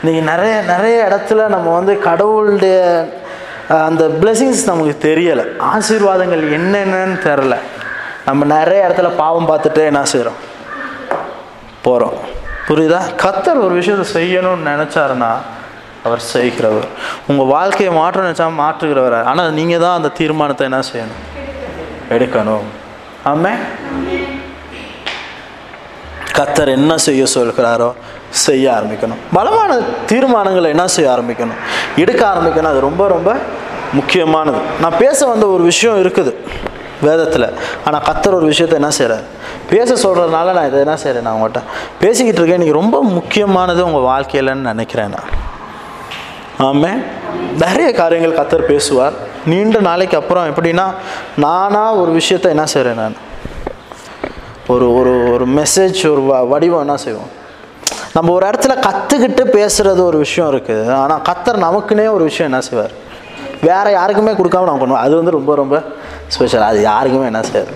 இன்றைக்கி 0.04 0.22
நிறைய 0.22 0.62
நிறைய 0.66 1.08
இடத்துல 1.10 1.48
நம்ம 1.48 1.74
வந்து 1.74 1.98
கடவுளுடைய 1.98 3.06
அந்த 3.68 4.04
பிளெஸிங்ஸ் 4.20 4.68
நமக்கு 4.70 4.94
தெரியலை. 5.08 5.44
ஆசீர்வாதங்கள் 5.72 6.42
என்னென்னு 6.58 7.16
தெரில 7.28 7.54
நம்ம 8.26 8.44
நிறைய 8.44 8.86
இடத்துல 8.86 9.08
பாவம் 9.22 9.48
பார்த்துட்டு 9.50 9.82
என்ன 9.90 10.04
செய்கிறோம் 10.12 10.38
போகிறோம் 11.86 12.16
புரியுதா? 12.68 13.00
கத்தர் 13.22 13.64
ஒரு 13.64 13.74
விஷயத்தை 13.80 14.06
செய்யணும்னு 14.16 14.68
நினச்சாருன்னா 14.70 15.32
அவர் 16.06 16.22
செய்கிறவர். 16.34 16.88
உங்கள் 17.28 17.46
வாழ்க்கையை 17.46 17.92
மாற்ற 17.94 18.22
நினச்சா 18.26 18.46
மாற்றுகிறவர்? 18.62 19.16
ஆனால் 19.30 19.52
நீங்கள் 19.58 19.82
தான் 19.84 19.96
அந்த 19.98 20.10
தீர்மானத்தை 20.18 20.64
என்ன 20.70 20.80
செய்யணும்? 20.90 21.22
எடுக்கணும். 22.14 22.66
ஆமே 23.32 23.52
கத்தர் 26.38 26.70
என்ன 26.78 26.92
செய்ய 27.06 27.24
சொல்கிறாரோ 27.36 27.90
செய்ய 28.34 28.72
ஆரம்பிக்கணும். 28.72 29.20
பலமான 29.32 29.78
தீர்மானங்களை 30.10 30.68
என்ன 30.74 30.86
செய்ய 30.86 31.10
ஆரம்பிக்கணும்? 31.10 31.60
எடுக்க 31.96 32.22
ஆரம்பிக்கணும். 32.26 32.72
அது 32.72 32.80
ரொம்ப 32.80 33.08
ரொம்ப 33.08 33.36
முக்கியமானது. 33.92 34.58
நான் 34.80 34.96
பேச 34.98 35.26
வந்த 35.26 35.46
ஒரு 35.46 35.62
விஷயம் 35.62 36.04
இருக்குது 36.04 36.34
வேதத்தில். 37.02 37.46
ஆனால் 37.84 38.02
கத்தர் 38.08 38.34
ஒரு 38.34 38.46
விஷயத்தை 38.46 38.78
என்ன 38.80 38.90
செய்கிறார் 38.90 39.24
பேச 39.70 40.08
சொல்கிறதுனால 40.08 40.52
நான் 40.52 40.66
இதை 40.66 40.78
என்ன 40.80 40.96
செய்கிறேன் 40.96 41.26
நான் 41.28 41.36
உங்கள்கிட்ட 41.38 41.62
பேசிக்கிட்டு 42.00 42.40
இருக்கேன். 42.40 42.60
இன்றைக்கி 42.60 42.72
ரொம்ப 42.72 43.02
முக்கியமானது 43.02 43.84
உங்கள் 43.84 44.08
வாழ்க்கையிலன்னு 44.10 44.70
நினைக்கிறேன் 44.72 45.14
நான். 45.16 45.30
ஆமே 46.68 46.92
நிறைய 47.58 47.92
காரியங்கள் 47.92 48.38
கத்தர் 48.38 48.70
பேசுவார். 48.72 49.12
நீண்ட 49.46 49.78
நாளைக்கு 49.80 50.16
அப்புறம் 50.16 50.48
எப்படின்னா 50.50 50.86
நானாக 51.36 51.94
ஒரு 51.94 52.10
விஷயத்தை 52.10 52.50
என்ன 52.50 52.66
செய்கிறேன் 52.66 53.00
நான்? 53.02 53.16
ஒரு 54.66 54.94
ஒரு 54.98 55.12
ஒரு 55.32 55.48
மெசேஜ் 55.48 55.98
ஒரு 56.10 56.22
வ 56.28 56.48
வடிவம் 56.48 56.80
என்ன 56.80 56.96
செய்வோம்? 56.96 57.30
நம்ம 58.14 58.32
ஒரு 58.32 58.46
இடத்துல 58.46 58.84
கற்றுக்கிட்டு 58.86 59.68
பேசுகிறது 59.68 60.02
ஒரு 60.02 60.18
விஷயம் 60.18 60.52
இருக்குது 60.52 60.92
ஆனால் 60.92 61.22
கத்தர் 61.28 61.58
நமக்குன்னே 61.62 62.10
ஒரு 62.12 62.24
விஷயம் 62.24 62.52
என்ன 62.52 62.64
செய்வார்? 62.64 62.90
வேறு 63.62 63.90
யாருக்குமே 63.90 64.32
கொடுக்காம 64.32 64.64
நம்ம 64.64 64.86
பண்ணுவோம். 64.86 65.02
அது 65.02 65.16
வந்து 65.16 65.30
ரொம்ப 65.30 65.54
ரொம்ப 65.54 65.82
ஸ்பெஷல் 66.28 66.62
அது 66.62 66.82
யாருக்குமே 66.82 67.24
என்ன 67.24 67.42
செய்யாது. 67.42 67.68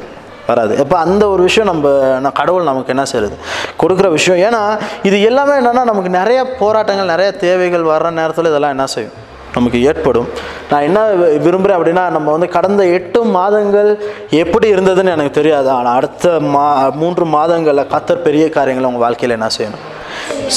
வராது. 0.47 0.77
இப்போ 0.77 0.99
அந்த 0.99 1.29
ஒரு 1.29 1.43
விஷயம் 1.43 1.73
நம்ம 1.73 2.19
நான் 2.19 2.33
கடவுள் 2.33 2.63
நமக்கு 2.63 2.89
என்ன 2.89 3.03
செய்யுது 3.13 3.33
கொடுக்குற 3.81 4.09
விஷயம். 4.09 4.53
ஏன்னா 4.53 4.79
இது 5.03 5.23
எல்லாமே 5.23 5.53
என்னென்னா 5.53 5.85
நமக்கு 5.85 6.09
நிறைய 6.09 6.45
போராட்டங்கள் 6.59 7.07
நிறைய 7.07 7.33
தேவைகள் 7.33 7.83
வர்ற 7.83 8.11
நேரத்தில் 8.11 8.45
இதெல்லாம் 8.45 8.71
என்ன 8.71 8.87
செய்யும்? 8.87 9.13
நமக்கு 9.55 9.83
ஏற்படும். 9.83 10.29
நான் 10.71 10.83
என்ன 10.83 11.09
வி- 11.09 11.39
விரும்புகிறேன் 11.39 11.83
அப்படின்னா 11.83 12.11
நம்ம 12.11 12.31
வந்து 12.31 12.49
கடந்த 12.49 12.85
எட்டு 12.85 13.25
மாதங்கள் 13.25 14.03
எப்படி 14.31 14.75
இருந்ததுன்னு 14.75 15.11
எனக்கு 15.11 15.31
தெரியாது. 15.31 15.71
ஆனால் 15.71 15.95
அடுத்த 15.95 16.41
மா 16.41 16.91
மூன்று 16.95 17.25
மாதங்களில் 17.25 17.87
கத்தர் 17.87 18.23
பெரிய 18.23 18.49
காரியங்களை 18.49 18.95
உங்கள் 18.95 19.09
வாழ்க்கையில் 19.09 19.39
என்ன 19.39 19.51
செய்யணும்? 19.59 19.98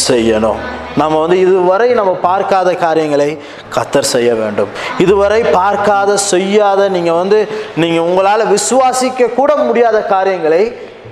செய்யணும். 0.08 0.60
நம்ம 0.98 1.20
வந்து 1.20 1.40
இதுவரை 1.40 1.90
நம்ம 2.00 2.12
பார்க்காத 2.12 2.70
காரியங்களை 2.86 3.30
கத்தர் 3.76 4.12
செய்ய 4.16 4.30
வேண்டும். 4.36 4.72
இதுவரை 4.98 5.42
பார்க்காத 5.44 6.18
செய்யாத 6.18 6.90
நீங்கள் 6.90 7.20
வந்து 7.22 7.40
நீங்கள் 7.76 8.08
உங்களால் 8.10 8.52
விசுவாசிக்க 8.56 9.34
கூட 9.40 9.56
முடியாத 9.56 10.00
காரியங்களை 10.16 10.64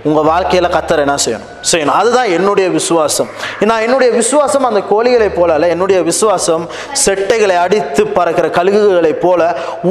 உங்கள் 0.07 0.27
வாழ்க்கையில் 0.31 0.67
கத்தர் 0.75 1.01
என்ன 1.05 1.15
செய்யணும்? 1.25 1.49
செய்யணும். 1.71 1.95
அதுதான் 2.01 2.29
என்னுடைய 2.35 2.67
விசுவாசம். 2.75 3.29
நான் 3.69 3.83
என்னுடைய 3.85 4.09
விசுவாசம் 4.19 4.67
அந்த 4.69 4.81
கோழிகளை 4.91 5.29
போல 5.37 5.53
அல்ல. 5.57 5.67
என்னுடைய 5.75 5.99
விசுவாசம் 6.09 6.63
செட்டைகளை 7.03 7.55
அடித்து 7.63 8.03
பறக்கிற 8.17 8.47
கழுகுகளை 8.57 9.13
போல 9.25 9.41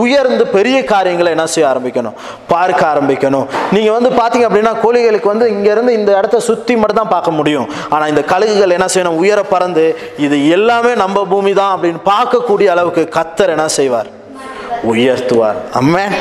உயர்ந்து 0.03 0.47
பெரிய 0.57 0.79
காரியங்களை 0.93 1.33
என்ன 1.37 1.47
செய்ய 1.55 1.71
ஆரம்பிக்கணும்? 1.73 2.17
பார்க்க 2.55 2.83
ஆரம்பிக்கணும். 2.93 3.47
நீங்கள் 3.77 3.97
வந்து 3.99 4.13
பார்த்தீங்க 4.21 4.49
அப்படின்னா 4.51 4.75
கோழிகளுக்கு 4.85 5.33
வந்து 5.35 5.49
இங்கேருந்து 5.55 5.99
இந்த 6.01 6.11
இடத்த 6.19 6.41
சுற்றி 6.51 6.77
மட்டும் 6.83 7.03
தான் 7.03 7.15
பார்க்க 7.17 7.39
முடியும். 7.39 7.69
ஆனால் 7.95 8.13
இந்த 8.15 8.25
கழுகுகள் 8.35 8.77
என்ன 8.79 8.89
செய்யணும்? 8.95 9.21
உயர 9.25 9.41
பறந்து 9.55 9.87
இது 10.27 10.39
எல்லாமே 10.59 10.95
நம்ம 11.05 11.25
பூமி 11.33 11.55
தான் 11.63 11.75
அப்படின்னு 11.77 12.03
பார்க்கக்கூடிய 12.13 12.71
அளவுக்கு 12.77 13.05
கத்தர் 13.19 13.55
என்ன 13.57 13.69
செய்வார்? 13.81 14.09
உயர்த்துவார். 14.93 15.59
அம்மேன். 15.81 16.15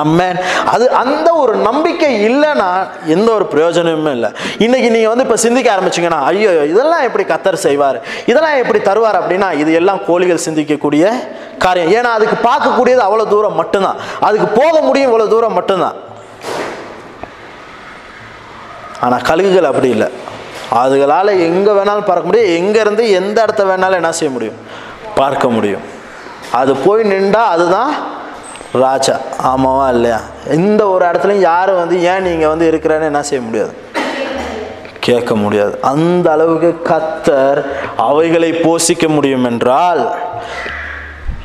அம்மேன். 0.00 0.38
அது 0.74 0.84
அந்த 1.00 1.28
ஒரு 1.40 1.54
நம்பிக்கை 1.66 2.10
இல்லைன்னா 2.28 2.68
எந்த 3.14 3.28
ஒரு 3.38 3.44
பிரயோஜனமுமே 3.52 4.12
இல்லை. 4.18 4.30
இன்னைக்கு 4.64 4.88
நீங்கள் 4.94 5.12
வந்து 5.12 5.24
இப்போ 5.26 5.36
சிந்திக்க 5.44 5.68
ஆரம்பிச்சிங்கன்னா 5.74 6.20
ஐயோ 6.28 6.52
இதெல்லாம் 6.72 7.04
எப்படி 7.08 7.24
கத்தர் 7.32 7.64
செய்வார்? 7.64 7.98
இதெல்லாம் 8.30 8.60
எப்படி 8.62 8.80
தருவார் 8.88 9.20
அப்படின்னா 9.20 9.48
இது 9.62 9.72
எல்லாம் 9.80 10.00
கோழிகள் 10.08 10.44
சிந்திக்கக்கூடிய 10.46 11.04
காரியம். 11.64 11.92
ஏன்னா 11.98 12.12
அதுக்கு 12.18 12.36
பார்க்கக்கூடியது 12.48 13.02
அவ்வளோ 13.08 13.26
தூரம் 13.34 13.58
மட்டும்தான். 13.60 14.00
அதுக்கு 14.28 14.48
போக 14.60 14.74
முடியும் 14.88 15.10
இவ்வளோ 15.10 15.28
தூரம் 15.34 15.56
மட்டும்தான். 15.58 15.98
ஆனால் 19.04 19.26
கழுகுகள் 19.30 19.70
அப்படி 19.70 19.88
இல்லை. 19.96 20.08
அதுகளால் 20.82 21.40
எங்கே 21.48 21.72
வேணாலும் 21.78 22.08
பார்க்க 22.10 22.28
முடியும். 22.28 22.52
எங்கேருந்து 22.58 23.04
எந்த 23.20 23.38
இடத்த 23.42 23.64
வேணாலும் 23.70 24.00
என்ன 24.00 24.12
செய்ய 24.18 24.30
முடியும்? 24.36 24.60
பார்க்க 25.20 25.48
முடியும். 25.56 25.84
அது 26.52 26.76
போய் 26.76 27.02
நின்றா 27.02 27.44
அதுதான் 27.54 27.92
ராஜா. 28.72 29.20
ஆமாவா 29.42 29.88
இல்லையா? 29.88 30.20
இந்த 30.50 30.88
ஒரு 30.88 31.04
இடத்துலையும் 31.04 31.46
யாரும் 31.50 31.76
வந்து 31.76 32.02
ஏன் 32.02 32.22
நீங்கள் 32.22 32.48
வந்து 32.48 32.70
இருக்கிறேன்னு 32.70 33.02
என்ன 33.02 33.22
செய்ய 33.22 33.44
முடியாது? 33.44 33.72
கேட்க 35.00 35.34
முடியாது. 35.34 35.78
அந்த 35.82 36.30
அளவுக்கு 36.30 36.92
கத்தர் 36.92 37.64
அவைகளை 37.96 38.52
போஷிக்க 38.52 39.08
முடியும் 39.08 39.44
என்றால் 39.44 40.14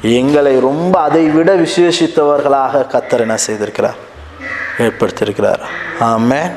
எங்களை 0.02 0.60
ரொம்ப 0.60 1.00
அதை 1.00 1.24
விட 1.30 1.56
விசேஷித்தவர்களாக 1.56 2.86
கத்தர் 2.94 3.20
என்ன 3.20 3.38
செய்திருக்கிறார்? 3.48 3.98
ஏற்படுத்தியிருக்கிறார். 4.78 5.60
ஆமே 6.00 6.52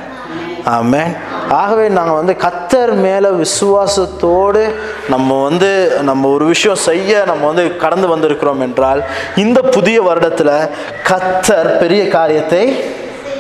ஆமேன். 0.67 1.17
ஆகவே 1.51 1.89
நாங்கள் 1.89 2.15
வந்து 2.15 2.37
கத்தர் 2.39 2.95
மேலே 2.95 3.29
விசுவாசத்தோடு 3.29 4.75
நம்ம 5.09 5.43
வந்து 5.43 5.99
நம்ம 6.03 6.29
ஒரு 6.29 6.45
விஷயம் 6.45 6.77
செய்ய 6.77 7.23
நம்ம 7.27 7.47
வந்து 7.47 7.77
கடந்து 7.77 8.17
வந்திருக்கிறோம் 8.17 8.59
என்றால் 8.59 9.05
இந்த 9.37 9.61
புதிய 9.61 10.03
வருடத்தில் 10.03 10.71
கத்தர் 11.09 11.79
பெரிய 11.79 12.09
காரியத்தை 12.09 12.85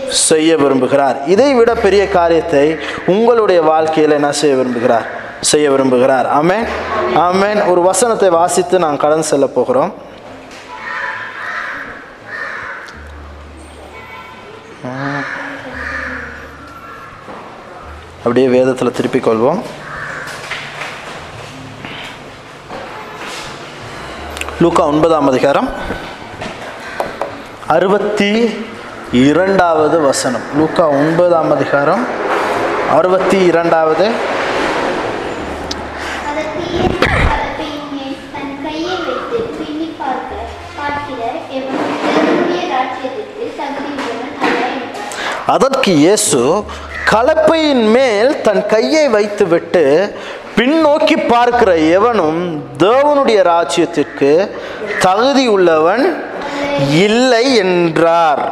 செய்ய 0.09 0.56
விரும்புகிறார். 0.56 1.16
இதை 1.26 1.54
விட 1.54 1.74
பெரிய 1.74 2.09
காரியத்தை 2.09 2.76
உங்களுடைய 3.06 3.62
வாழ்க்கையில் 3.62 4.12
என்ன 4.12 4.33
செய்ய 4.33 4.56
விரும்புகிறார்? 4.56 5.06
செய்ய 5.40 5.70
விரும்புகிறார். 5.70 6.26
ஆமேன். 6.42 6.66
ஆமேன். 7.14 7.70
ஒரு 7.70 7.83
வசனத்தை 7.83 8.28
வாசித்து 8.28 8.78
நாங்கள் 8.78 8.98
கடந்து 8.98 9.26
செல்ல 9.26 9.46
போகிறோம். 9.46 9.94
அப்படியே 18.20 18.48
வேதத்தில் 18.48 18.92
திருப்பிக் 18.92 19.28
கொள்வோம். 19.28 19.61
லூக்கா 24.61 24.87
ஒன்பதாம் 24.87 25.28
அதிகாரம். 25.28 25.68
அறுபத்தி 27.66 28.54
இரண்டாவது 29.12 30.00
வசனம். 30.00 30.40
லூக்கா 30.56 30.88
ஒன்பதாம் 30.88 31.52
அதிகாரம். 31.52 32.06
அறுபத்தி 32.90 33.38
இரண்டாவது. 33.44 34.11
அதற்கு 45.46 45.92
இயேசு 45.94 46.64
கலப்பையின் 47.12 47.90
மேல் 47.90 48.40
தன் 48.40 48.66
கையை 48.66 49.09
வைத்துவிட்டு 49.09 50.14
பின்னோக்கி 50.57 51.16
பார்க்கிற 51.29 51.77
எவனும் 51.77 52.40
தேவனுடைய 52.79 53.40
ராஜ்யத்திற்கு 53.42 54.51
தகுதி 54.99 55.46
உள்ளவன் 55.49 56.05
இல்லை 57.07 57.57
என்றார். 57.57 58.42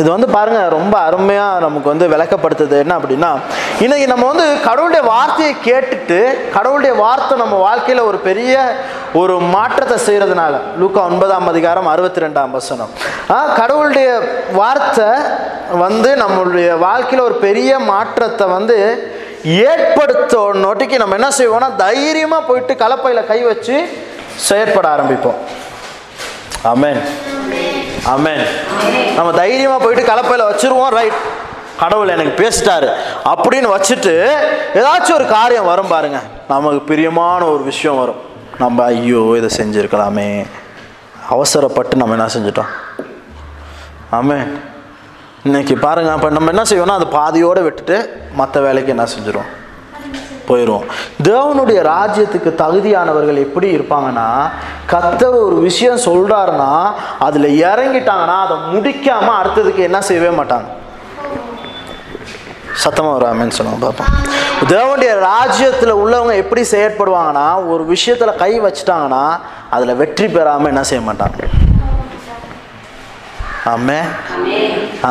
இது 0.00 0.08
வந்து 0.12 0.28
பாருங்க 0.34 0.60
ரொம்ப 0.74 0.94
அருமையா 1.08 1.46
நமக்கு 1.64 1.88
வந்து 1.92 2.06
விளக்கப்படுத்துது. 2.12 2.76
என்ன 2.84 2.94
அப்படின்னா 2.98 3.30
இன்னைக்கு 3.84 4.06
நம்ம 4.12 4.26
வந்து 4.32 4.46
கடவுளுடைய 4.66 5.02
வார்த்தையை 5.12 5.52
கேட்டுட்டு 5.66 6.18
கடவுளுடைய 6.56 6.92
வார்த்தை 7.02 7.34
நம்ம 7.42 7.56
வாழ்க்கையில 7.66 8.04
ஒரு 8.10 8.18
பெரிய 8.28 8.54
ஒரு 9.20 9.34
மாற்றத்தை 9.54 9.96
செய்யறதுனால 10.06 10.54
லூக்கா 10.82 11.00
ஒன்பதாம் 11.10 11.50
அதிகாரம் 11.52 11.90
அறுபத்தி 11.92 12.24
ரெண்டாம் 12.24 12.54
வசனம் 12.58 12.92
கடவுளுடைய 13.60 14.08
வார்த்தை 14.60 15.10
வந்து 15.84 16.12
நம்மளுடைய 16.22 16.70
வாழ்க்கையில 16.86 17.26
ஒரு 17.28 17.36
பெரிய 17.46 17.72
மாற்றத்தை 17.92 18.46
வந்து 18.56 18.78
ஏற்படுத்த 19.68 20.40
நொட்டிக்கு 20.64 21.02
நம்ம 21.02 21.18
என்ன 21.20 21.30
செய்வோம்னா 21.40 21.70
தைரியமா 21.84 22.40
போயிட்டு 22.48 22.74
கலப்பையில 22.84 23.22
கை 23.32 23.40
வச்சு 23.50 23.76
செயற்பட 24.48 24.86
ஆரம்பிப்போம். 24.94 25.38
ஆமேன். 26.72 27.00
அமேன் 28.06 28.44
நம்ம 29.14 29.32
தைரியமா 29.32 29.78
போயிட்டு 29.78 30.12
கலப்பையில 30.12 30.46
வச்சிருவோம் 30.50 30.88
ரைட் 30.88 31.12
கடவுள் 31.78 32.08
எனக்கு 32.08 32.42
பேசிட்டாரு. 32.42 32.88
அப்படின்னு 33.24 33.68
வச்சுட்டு 33.74 34.28
ஏதாச்சும் 34.74 35.12
ஒரு 35.12 35.26
காரியம் 35.26 35.64
வரும் 35.64 35.88
பாருங்க. 35.88 36.20
நமக்கு 36.48 36.80
பிரியமான 36.80 37.44
ஒரு 37.44 37.62
விஷயம் 37.62 37.98
வரும். 37.98 38.20
நம்ம 38.58 38.84
ஐயோ 38.84 39.34
இதை 39.36 39.50
செஞ்சுருக்கலாமே. 39.56 40.46
அவசரப்பட்டு 41.30 41.96
நம்ம 41.96 42.14
என்ன 42.14 42.28
செஞ்சிட்டோம்? 42.34 42.70
ஆமே 44.12 44.52
இன்னைக்கு 45.44 45.76
பாருங்க 45.76 46.12
அப்போ 46.12 46.30
நம்ம 46.30 46.50
என்ன 46.50 46.62
செய்வோம்னா 46.62 46.98
அது 47.00 47.06
பாதியோடு 47.06 47.62
விட்டுட்டு 47.62 48.26
மற்ற 48.34 48.60
வேலைக்கு 48.60 48.90
என்ன 48.90 49.04
செஞ்சிடும் 49.04 49.48
போயிடுவோம் 50.48 50.86
தேவனுடைய 51.28 51.80
ராஜ்யத்துக்கு 51.94 52.50
தகுதியானவர்கள் 52.62 53.44
எப்படி 53.46 53.68
இருப்பாங்கன்னா 53.76 54.28
கத்தர் 54.92 55.36
ஒரு 55.46 55.58
விஷயம் 55.68 56.04
சொல்கிறாருன்னா 56.08 56.70
அதில் 57.26 57.48
இறங்கிட்டாங்கன்னா 57.64 58.36
அதை 58.44 58.56
முடிக்காமல் 58.72 59.38
அடுத்ததுக்கு 59.40 59.82
என்ன 59.88 60.00
செய்யவே 60.08 60.32
மாட்டாங்க. 60.38 60.68
சத்தமாக 62.82 63.16
வராமன்னு 63.16 63.56
சொல்லுவாங்க 63.56 63.86
பார்ப்போம். 63.86 64.12
தேவனுடைய 64.72 65.12
ராஜ்யத்தில் 65.30 65.98
உள்ளவங்க 66.02 66.34
எப்படி 66.42 66.62
செயற்படுவாங்கன்னா 66.74 67.46
ஒரு 67.72 67.82
விஷயத்தில் 67.94 68.40
கை 68.42 68.52
வச்சுட்டாங்கன்னா 68.66 69.24
அதில் 69.76 69.98
வெற்றி 70.00 70.26
பெறாமல் 70.36 70.70
என்ன 70.72 70.84
செய்ய 70.90 71.02
மாட்டாங்க. 71.08 71.38
ஆமே 73.72 73.98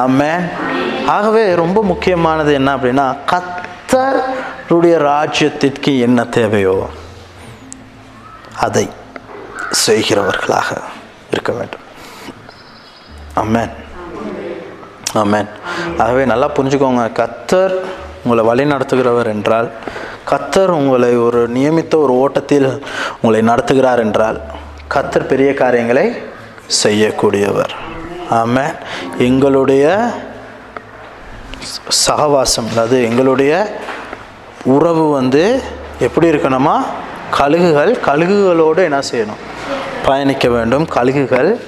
ஆமே 0.03 0.31
ஆகவே 1.15 1.43
ரொம்ப 1.61 1.79
முக்கியமானது 1.91 2.51
என்ன 2.59 2.69
அப்படின்னா 2.77 3.05
கத்தர் 3.31 4.19
கர்த்தருடைய 4.71 4.97
ராஜ்யத்திற்கு 5.05 5.91
என்ன 5.99 6.19
தேவையோ 6.25 6.75
அதை 8.65 8.83
செய்கிறவர்களாக 9.85 10.69
இருக்க 11.33 11.51
வேண்டும். 11.51 11.83
அம்மேன் 13.33 13.73
அம்மேன் 15.21 15.49
ஆகவே 15.97 16.23
நல்லா 16.25 16.47
புரிஞ்சுக்கோங்க 16.55 17.03
கத்தர் 17.19 17.75
உங்களை 18.23 18.45
வழி 18.45 18.65
நடத்துகிறவர் 18.65 19.31
என்றால் 19.35 19.69
கத்தர் 20.31 20.73
உங்களை 20.79 21.11
ஒரு 21.17 21.41
நியமித்த 21.49 21.97
ஒரு 21.97 22.15
ஓட்டத்தில் 22.23 22.69
உங்களை 23.21 23.41
நடத்துகிறார் 23.51 24.03
என்றால் 24.07 24.39
கத்தர் 24.95 25.29
பெரிய 25.33 25.51
காரியங்களை 25.53 26.05
செய்யக்கூடியவர். 26.83 27.73
ஆமென். 28.41 28.75
எங்களுடைய 29.29 29.85
சகவாசம் 32.05 32.69
அதாவது 32.73 32.99
எங்களுடைய 33.03 33.53
உறவு 34.63 35.11
வந்து 35.11 35.61
எப்படி 35.99 36.29
இருக்கணுமா? 36.29 36.83
கழுகுகள் 37.37 37.99
கழுகுகளோடு 38.05 38.77
என்ன 38.77 38.99
செய்யணும்? 39.11 39.41
பயணிக்க 40.05 40.49
வேண்டும். 40.49 40.85
கழுகுகள் 40.85 41.59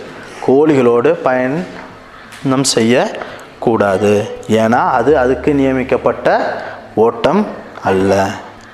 கோழிகளோடு 0.47 1.13
பயணம் 1.13 2.63
செய்யக்கூடாது. 2.63 4.39
ஏன்னா 4.47 4.89
அது 4.89 5.17
அதுக்கு 5.17 5.53
நியமிக்கப்பட்ட 5.53 6.62
ஓட்டம் 6.95 7.47
அல்ல. 7.84 8.29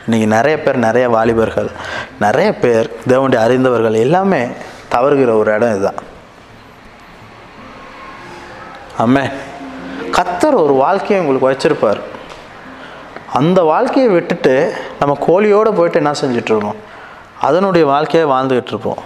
இன்றைக்கி 0.07 0.25
நிறைய 0.25 0.61
பேர் 0.61 0.77
நிறைய 0.77 1.09
வாலிபர்கள் 1.09 1.69
நிறைய 2.19 2.55
பேர் 2.55 2.91
தேவனுடைய 3.07 3.35
அறிந்தவர்கள் 3.35 3.93
எல்லாமே 3.93 4.47
தவறுகிற 4.91 5.37
ஒரு 5.37 5.53
இடம் 5.53 5.69
இதுதான். 5.69 6.07
ஆமே 8.99 9.31
கத்தர் 10.11 10.53
ஒரு 10.53 10.73
வாழ்க்கையை 10.73 11.25
உங்களுக்கு 11.25 11.49
வச்சிருப்பார். 11.51 11.99
அந்த 13.33 13.61
வாழ்க்கையை 13.61 14.11
விட்டுட்டு 14.11 14.73
நம்ம 14.99 15.17
கோழியோடு 15.27 15.73
போயிட்டு 15.75 15.93
என்ன 15.93 16.11
செஞ்சுட்டு 16.11 16.73
அதனுடைய 17.39 17.87
வாழ்க்கையை 17.87 18.29
வாழ்ந்துக்கிட்டு 18.29 18.67
இருப்போம். 18.67 18.97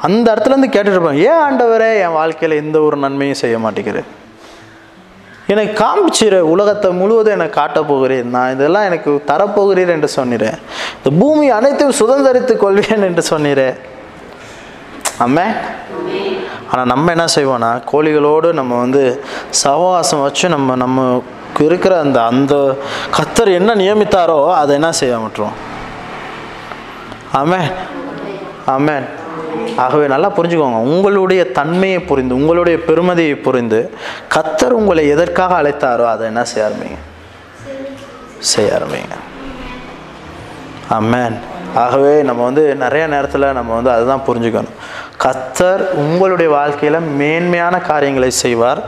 அந்த 0.00 0.34
இடத்துலேருந்து 0.34 0.72
கேட்டுட்ருப்போம் 0.72 0.88
இருப்போம் 0.90 1.16
ஏன் 1.16 1.40
ஆண்டவரே 1.46 2.00
என் 2.00 2.12
வாழ்க்கையில் 2.12 2.58
எந்த 2.58 2.80
ஒரு 2.80 2.96
நன்மையும் 2.96 3.36
செய்ய 3.36 3.58
மாட்டேங்கிறேன் 3.58 4.04
எனக்கு 5.46 5.84
காமிச்சிரு 5.84 6.40
உலகத்தை 6.40 6.92
முழுவதும் 6.92 7.32
எனக்கு 7.32 7.54
காட்டப் 7.54 7.88
போகிறேன் 7.88 8.30
நான் 8.30 8.52
இதெல்லாம் 8.52 8.84
எனக்கு 8.84 9.22
தரப்போகிறீர் 9.26 9.88
என்று 9.88 10.08
சொன்னிறேன் 10.16 10.58
இந்த 10.96 11.16
பூமி 11.18 11.50
அனைத்தையும் 11.50 11.96
சுதந்திரித்து 11.96 12.56
கொள்வேன் 12.56 13.02
என்று 13.02 13.22
சொன்னிறேன் 13.30 13.76
அம்மே. 15.18 15.44
ஆனால் 16.70 16.86
நம்ம 16.86 17.10
என்ன 17.10 17.24
செய்வோம்னா 17.34 17.82
கோழிகளோடு 17.92 18.52
நம்ம 18.52 18.78
வந்து 18.78 19.24
சவாசம் 19.50 20.22
வச்சு 20.22 20.48
நம்ம 20.48 20.76
நம்ம 20.76 21.22
இருக்கிற 21.58 21.98
அந்த 21.98 22.22
அந்த 22.22 22.76
கத்தர் 23.16 23.52
என்ன 23.52 23.74
நியமித்தாரோ 23.74 24.52
அதை 24.54 24.74
என்ன 24.74 24.92
செய்ய 24.92 25.18
மாட்டோம். 25.18 25.52
ஆமே 27.34 27.72
ஆமேன். 28.66 29.04
ஆகவே 29.76 30.06
நல்லா 30.06 30.30
புரிஞ்சுக்கோங்க. 30.30 30.76
உங்களுடைய 30.76 31.52
தன்மையை 31.52 31.98
புரிந்து 31.98 32.34
உங்களுடைய 32.34 32.78
பெருமதியை 32.86 33.42
புரிந்து 33.42 33.90
கத்தர் 34.34 34.68
உங்களை 34.68 35.08
எதற்காக 35.08 35.62
அழைத்தாரோ 35.62 36.06
அதை 36.06 36.26
என்ன 36.26 36.44
செய்ய 36.44 36.68
ஆரம்பிங்க? 36.68 36.98
செய்ய 38.38 38.78
ஆரம்பிங்க. 38.78 39.16
ஆமேன். 40.90 41.36
ஆகவே 41.74 42.22
நம்ம 42.22 42.44
வந்து 42.44 42.74
நிறைய 42.74 43.06
நேரத்தில் 43.06 43.52
நம்ம 43.52 43.74
வந்து 43.74 43.90
அதுதான் 43.90 44.22
புரிஞ்சுக்கணும். 44.26 44.74
கத்தர் 45.24 45.80
உங்களுடைய 45.94 46.50
வாழ்க்கையில் 46.52 47.00
மேன்மையான 47.00 47.78
காரியங்களை 47.78 48.30
செய்வார். 48.30 48.82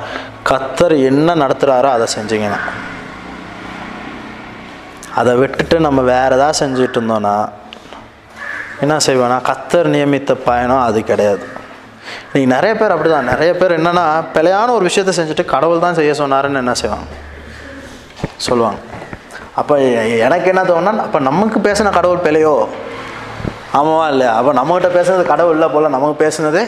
கத்தர் 0.53 0.95
என்ன 1.11 1.35
நடத்துகிறாரோ 1.43 1.91
அதை 1.97 2.07
செஞ்சீங்கன்னா 2.17 2.61
அதை 5.21 5.33
விட்டுட்டு 5.41 5.77
நம்ம 5.87 6.01
வேறு 6.13 6.37
ஏதாவது 6.39 6.59
செஞ்சுட்டு 6.61 6.97
இருந்தோன்னா 6.99 7.35
என்ன 8.85 8.95
செய்வேன்னா 9.07 9.37
கத்தர் 9.49 9.89
நியமித்த 9.95 10.33
பயணம் 10.47 10.85
அது 10.87 11.01
கிடையாது. 11.11 11.45
நீ 12.35 12.41
நிறைய 12.53 12.73
பேர் 12.79 12.95
அப்படிதான். 12.95 13.29
நிறைய 13.33 13.51
பேர் 13.59 13.75
என்னன்னா 13.79 14.05
பிழையான 14.37 14.73
ஒரு 14.79 14.85
விஷயத்தை 14.89 15.13
செஞ்சுட்டு 15.19 15.45
கடவுள் 15.53 15.85
தான் 15.85 15.99
செய்ய 15.99 16.13
சொன்னாருன்னு 16.21 16.63
என்ன 16.63 16.75
செய்வாங்க? 16.81 17.07
சொல்லுவாங்க. 18.47 18.81
அப்போ 19.61 19.75
எனக்கு 20.27 20.49
என்ன 20.53 20.63
தோணுன்னா 20.71 21.05
அப்போ 21.07 21.21
நமக்கு 21.29 21.59
பேசின 21.69 21.93
கடவுள் 21.99 22.25
பிழையோ 22.27 22.55
ஆமாவா 23.79 24.07
இல்லையா? 24.13 24.33
அப்போ 24.39 24.53
நம்மகிட்ட 24.61 24.89
பேசுனது 24.99 25.25
கடவுள் 25.33 25.57
இல்லை 25.57 25.69
போல் 25.75 25.95
நமக்கு 25.97 26.17
பேசுனது 26.25 26.63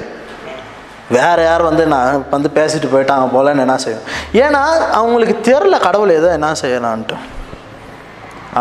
வேற 1.11 1.39
யார் 1.43 1.63
வந்து 1.63 1.87
நான் 1.87 2.23
வந்து 2.35 2.49
பேசிட்டு 2.59 2.89
போயிட்டாங்க 2.93 3.25
போலன்னு 3.35 3.65
என்ன 3.65 3.77
செய்யும்? 3.85 4.05
ஏன்னா 4.45 4.63
அவங்களுக்கு 4.99 5.37
தெரில 5.51 5.79
கடவுள் 5.87 6.19
எதோ 6.19 6.29
என்ன 6.39 6.53
செய்யலான்ட்டு. 6.63 7.17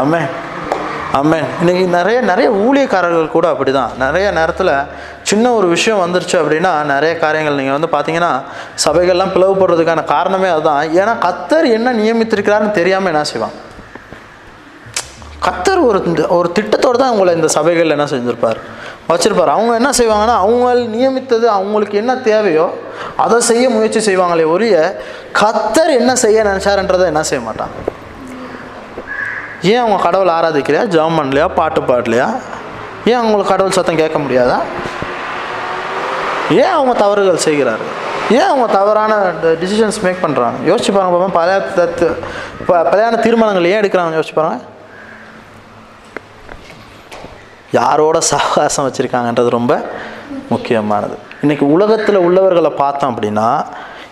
ஆமே 0.01 0.21
ஆமே 1.19 1.39
இன்னைக்கு 1.62 1.84
நிறைய 1.95 2.21
நிறைய 2.29 2.47
ஊழியக்காரர்கள் 2.65 3.34
கூட 3.34 3.47
அப்படி 3.53 3.71
தான் 3.71 3.91
நிறைய 4.03 4.32
நேரத்தில் 4.38 4.71
சின்ன 5.29 5.51
ஒரு 5.58 5.67
விஷயம் 5.73 6.01
வந்துருச்சு 6.03 6.38
அப்படின்னா 6.39 6.71
நிறைய 6.93 7.17
காரியங்கள் 7.23 7.60
நீங்கள் 7.60 7.77
வந்து 7.77 7.89
பார்த்தீங்கன்னா 7.95 8.32
சபைகள்லாம் 8.86 9.34
பிளவுபடுறதுக்கான 9.36 10.03
காரணமே 10.15 10.49
அதுதான். 10.56 10.82
ஏன்னா 11.01 11.13
கத்தர் 11.27 11.67
என்ன 11.77 11.93
நியமித்திருக்கிறாருன்னு 11.99 12.77
தெரியாமல் 12.79 13.12
என்ன 13.13 13.23
செய்வான்? 13.32 13.56
கத்தர் 15.47 15.79
ஒரு 15.89 15.99
ஒரு 16.38 16.49
திட்டத்தோடு 16.58 16.97
தான் 16.97 17.13
உங்களை 17.15 17.32
இந்த 17.39 17.47
சபைகள் 17.58 17.95
என்ன 17.95 18.08
செஞ்சுருப்பார்? 18.13 18.60
வச்சுருப்பார். 19.09 19.45
அவங்க 19.45 19.73
என்ன 19.73 19.89
செய்வாங்கன்னா 19.89 20.35
அவங்க 20.35 20.73
நியமித்தது 20.73 21.43
அவங்களுக்கு 21.43 21.97
என்ன 21.97 22.15
தேவையோ 22.15 22.77
அதை 23.17 23.39
செய்ய 23.39 23.69
முயற்சி 23.69 24.15
செய்வாங்களே 24.15 24.45
ஒழிய 24.45 25.01
கத்தர் 25.39 25.89
என்ன 25.89 26.15
செய்ய 26.15 26.43
நினச்சாருன்றதை 26.43 27.05
என்ன 27.05 27.23
செய்ய 27.23 27.43
மாட்டான். 27.43 27.67
ஏன் 29.61 29.77
அவங்க 29.77 30.01
கடவுளை 30.01 30.33
ஆராதிக்கலையா? 30.33 30.85
ஜெபம் 30.87 31.19
பண்ணலையா? 31.21 31.47
பாட்டு 31.47 31.81
பாடலையா? 31.81 32.35
ஏன் 33.05 33.15
அவங்களுக்கு 33.15 33.49
கடவுள் 33.49 33.71
சத்தம் 33.71 33.95
கேட்க 33.95 34.19
முடியாதா? 34.19 34.59
ஏன் 36.51 36.65
அவங்க 36.65 36.93
தவறுகள் 36.93 37.39
செய்கிறாரு 37.45 37.83
ஏன் 38.31 38.39
அவங்க 38.39 38.73
தவறான 38.73 39.15
டிசிஷன்ஸ் 39.43 40.01
மேக் 40.01 40.23
பண்ணுறாங்க 40.23 40.51
யோசிச்சு 40.65 40.93
பாருங்க 40.93 41.25
பாப்பா 41.25 41.29
பழைய 41.33 41.61
தத்து- 41.75 42.17
ப- 42.65 42.77
பழையான 42.77 43.19
தீர்மானங்கள் 43.19 43.65
ஏன் 43.65 43.81
எடுக்கிறாங்க 43.81 44.23
யோசிச்சு 44.23 44.33
பாருங்க. 44.33 44.59
யாரோட 47.73 48.21
சகவாசம் 48.21 48.91
வச்சுருக்காங்கன்றது 48.91 49.49
ரொம்ப 49.49 49.81
முக்கியமானது. 50.49 51.17
இன்றைக்கி 51.41 51.59
உலகத்தில் 51.59 52.15
உள்ளவர்களை 52.15 52.69
பார்த்தோம் 52.69 53.17
அப்படின்னா 53.17 53.65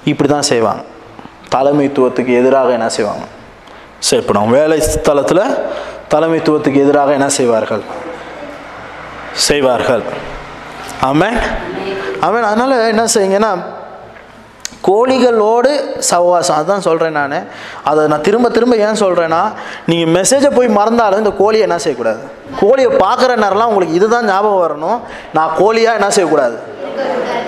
இப்படி 0.05 0.29
தான் 0.29 0.41
செய்வாங்க. 0.41 0.81
தலைமைத்துவத்துக்கு 1.55 2.35
எதிராக 2.35 2.71
என்ன 2.71 2.89
செய்வாங்க? 2.89 3.23
செயல்படுவாங்க 4.11 4.47
வேலை 4.47 4.77
ஸ்தலத்தில் 4.79 5.57
தலைமைத்துவத்துக்கு 6.09 6.75
எதிராக 6.75 7.11
என்ன 7.11 7.29
செய்வார்கள்? 7.29 7.81
செய்வார்கள். 9.33 10.03
ஆமென். 11.01 11.37
ஆமென். 12.21 12.43
அதனால் 12.43 12.87
என்ன 12.87 13.05
செய்யுங்கன்னா 13.13 13.63
கோழிகளோடு 14.87 15.99
சவாசம் 15.99 16.55
அதுதான் 16.55 16.81
சொல்கிறேன் 16.81 17.11
நான். 17.11 17.47
அதை 17.83 18.07
நான் 18.07 18.21
திரும்ப 18.21 18.49
திரும்ப 18.49 18.75
ஏன் 18.75 19.01
சொல்கிறேன்னா 19.01 19.51
நீங்கள் 19.85 20.21
மெசேஜை 20.21 20.55
போய் 20.55 20.67
மறந்தாலும் 20.67 21.17
இந்த 21.17 21.29
கோழியை 21.29 21.67
என்ன 21.67 21.77
செய்யக்கூடாது? 21.77 22.19
கோழியை 22.59 22.91
பார்க்குற 22.91 23.43
நேரம்லாம் 23.43 23.71
உங்களுக்கு 23.71 23.93
இதுதான் 23.93 24.25
ஞாபகம் 24.25 24.61
வரணும். 24.63 24.99
நான் 25.33 25.51
கோழியாக 25.59 25.93
என்ன 25.93 26.09
செய்யக்கூடாது? 26.09 26.59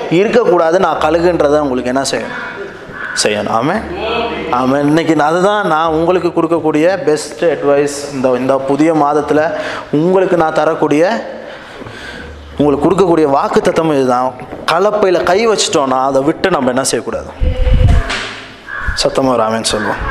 இருக்கக்கூடாது. 0.09 0.79
நான் 0.79 1.01
கழுகுன்றதை 1.01 1.59
உங்களுக்கு 1.59 1.93
என்ன 1.93 2.01
செய்யணும்? 2.11 2.51
செய்யணும். 3.23 3.49
ஆமென். 3.49 3.81
ஆமாம் 4.51 4.87
இன்னைக்கு 4.87 5.15
நான் 5.15 5.27
அதுதான் 5.27 5.67
நான் 5.67 5.87
உங்களுக்கு 5.87 6.27
கொடுக்கக்கூடிய 6.27 7.03
பெஸ்ட் 7.03 7.45
அட்வைஸ் 7.45 8.13
இந்த 8.13 8.31
இந்த 8.31 8.57
புதிய 8.57 8.93
மாதத்தில் 8.93 9.43
உங்களுக்கு 9.91 10.37
நான் 10.37 10.53
தரக்கூடிய 10.53 11.03
உங்களுக்கு 12.63 12.85
கொடுக்கக்கூடிய 12.85 13.27
வாக்கு 13.37 13.59
தத்தம் 13.61 13.93
இதுதான். 13.95 14.29
கலப்பையில் 14.71 15.25
கை 15.29 15.39
வச்சிட்டோன்னா 15.47 15.97
அதை 16.09 16.19
விட்டு 16.27 16.47
நம்ம 16.55 16.69
என்ன 16.73 16.83
செய்யக்கூடாது? 16.89 17.29
சத்தமாக 19.01 19.37
ராமன் 19.41 19.71
சொல்லுவோம் 19.71 20.01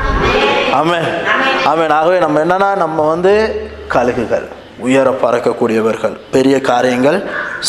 ஆமே 0.79 0.99
ஆமென். 1.71 1.93
ஆகவே 1.99 2.17
நம்ம 2.23 2.39
என்னன்னா 2.45 2.69
நம்ம 2.83 3.05
வந்து 3.09 3.33
கழுகுகள் 3.93 4.45
உயர 4.85 5.07
பறக்கக்கூடியவர்கள் 5.23 6.15
பெரிய 6.35 6.55
காரியங்கள் 6.69 7.19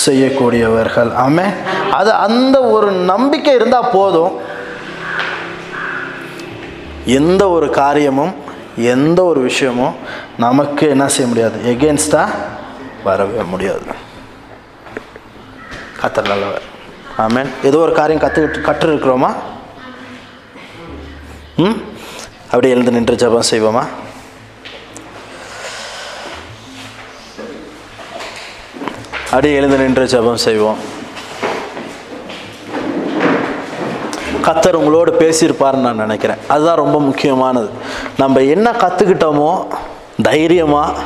செய்யக்கூடியவர்கள். 0.05 1.11
ஆமே 1.25 1.47
அது 1.99 2.11
அந்த 2.27 2.57
ஒரு 2.77 2.89
நம்பிக்கை 3.13 3.55
இருந்தால் 3.59 3.93
போதும். 3.97 4.33
எந்த 7.19 7.43
ஒரு 7.57 7.69
காரியமும் 7.81 8.35
எந்த 8.95 9.21
ஒரு 9.31 9.41
விஷயமும் 9.49 9.95
நமக்கு 10.45 10.85
என்ன 10.95 11.07
செய்ய 11.15 11.27
முடியாது? 11.33 11.59
எகேன்ஸ்டாக 11.73 12.39
வரவே 13.09 13.43
முடியாது. 13.53 13.87
கத்தர் 16.05 16.29
நல்லவர் 16.29 16.63
ஆமேன். 17.19 17.49
ஏதோ 17.63 17.79
ஒரு 17.79 17.93
காரியம் 17.93 18.23
கற்றுக்கிட்டு 18.23 18.61
கற்று 18.61 18.95
இருக்கிறோமா 18.95 19.35
ம்? 21.57 21.81
அப்படியே 22.45 22.73
எழுந்து 22.73 22.91
நின்று 22.91 23.15
ஜபம் 23.15 23.51
செய்வோமா? 23.51 23.87
அப்படியே 29.25 29.55
எழுந்து 29.55 29.77
நின்று 29.77 30.07
ஜபம் 30.07 30.37
செய்வோம். 30.37 30.77
கத்தர் 34.43 34.73
உங்களோடு 34.73 35.13
பேசியிருப்பாருன்னு 35.13 35.87
நான் 35.87 35.97
நினைக்கிறேன். 35.97 36.37
அதுதான் 36.49 36.77
ரொம்ப 36.77 37.01
முக்கியமானது. 37.01 37.71
நம்ம 38.19 38.41
என்ன 38.41 38.71
கற்றுக்கிட்டோமோ 38.71 39.67
தைரியமாக 40.23 41.01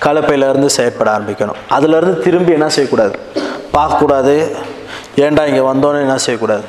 கலப்பையிலேருந்து 0.00 0.66
செயற்பட 0.66 1.18
ஆரம்பிக்கணும். 1.18 1.60
அதுலேருந்து 1.70 2.18
திரும்பி 2.18 2.52
என்ன 2.52 2.68
செய்யக்கூடாது? 2.68 3.18
பார்க்கக்கூடாது. 3.74 4.34
ஏன்டா 5.24 5.42
இங்கே 5.50 5.64
வந்தோன்னு 5.70 6.04
என்ன 6.06 6.18
செய்யக்கூடாது? 6.26 6.64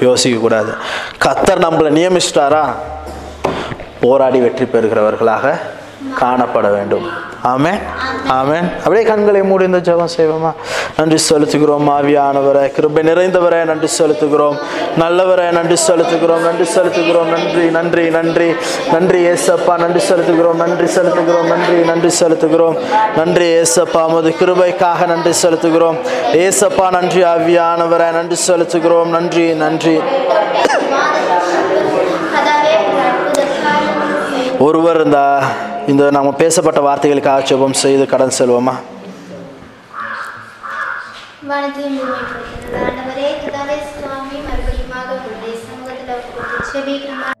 யோசிக்கக்கூடாது. 0.00 0.72
கத்தர் 1.24 1.64
நம்மளை 1.66 1.90
நியமிச்சிட்டாரா? 1.98 2.64
போராடி 4.00 4.38
வெற்றி 4.40 4.64
பெறுகிறவர்களாக 4.64 5.46
காணப்பட 6.18 6.66
வேண்டும் 6.74 7.06
ஆமென் 7.50 7.80
ஆமென் 8.34 8.66
அப்படியே 8.82 9.04
கண்களை 9.04 9.40
மூடி 9.42 9.64
இந்த 9.68 9.80
ஜெபம் 9.86 10.12
செய்வோமா 10.14 10.50
நன்றி 10.98 11.18
செலுத்துகிறோம் 11.22 11.88
ஆவியானவரை 11.94 12.62
கிருபை 12.76 13.02
நிறைந்தவரை 13.08 13.60
நன்றி 13.64 13.88
செலுத்துகிறோம் 13.96 14.56
நல்லவரை 14.96 15.46
நன்றி 15.50 15.78
செலுத்துகிறோம் 15.86 16.44
நன்றி 16.44 16.66
செலுத்துகிறோம் 16.74 17.30
நன்றி 17.34 17.64
நன்றி 17.76 18.04
நன்றி 18.10 18.48
நன்றி 18.92 19.20
ஏசப்பா 19.32 19.76
நன்றி 19.76 20.02
செலுத்துகிறோம் 20.08 20.60
நன்றி 20.62 20.88
செலுத்துகிறோம் 20.96 21.48
நன்றி 21.52 21.78
நன்றி 21.90 22.12
செலுத்துகிறோம் 22.20 22.78
நன்றி 23.16 23.48
ஏசப்பா 23.58 24.04
உமது 24.04 24.32
கிருபைக்காக 24.38 25.06
நன்றி 25.06 25.34
செலுத்துகிறோம் 25.42 25.98
ஏசப்பா 26.42 26.88
நன்றி 26.90 27.22
ஆவியானவரை 27.32 28.08
நன்றி 28.12 28.38
செலுத்துகிறோம் 28.46 29.12
நன்றி 29.12 29.46
நன்றி 29.56 29.96
ஒருவர் 34.62 34.98
இந்த 35.04 35.20
இந்த 35.88 36.10
நாம் 36.10 36.36
பேசப்பட்ட 36.36 36.80
வார்த்தைகளுக்காக 36.80 37.46
ஜெபம் 37.48 37.80
செய்து 37.80 38.04
கடன் 38.06 38.36
செல்வோமா? 38.38 38.74
வானத்தையும் 41.48 41.98
ஆண்டவரே 42.82 43.28
கதாவே 43.40 43.76
சுவாமி 43.88 44.38
மறுபடியும் 44.46 44.92
உங்களுடைய 45.14 45.54
சமூகத்தில் 45.64 46.22
செபிக்கிறோம் 46.70 47.31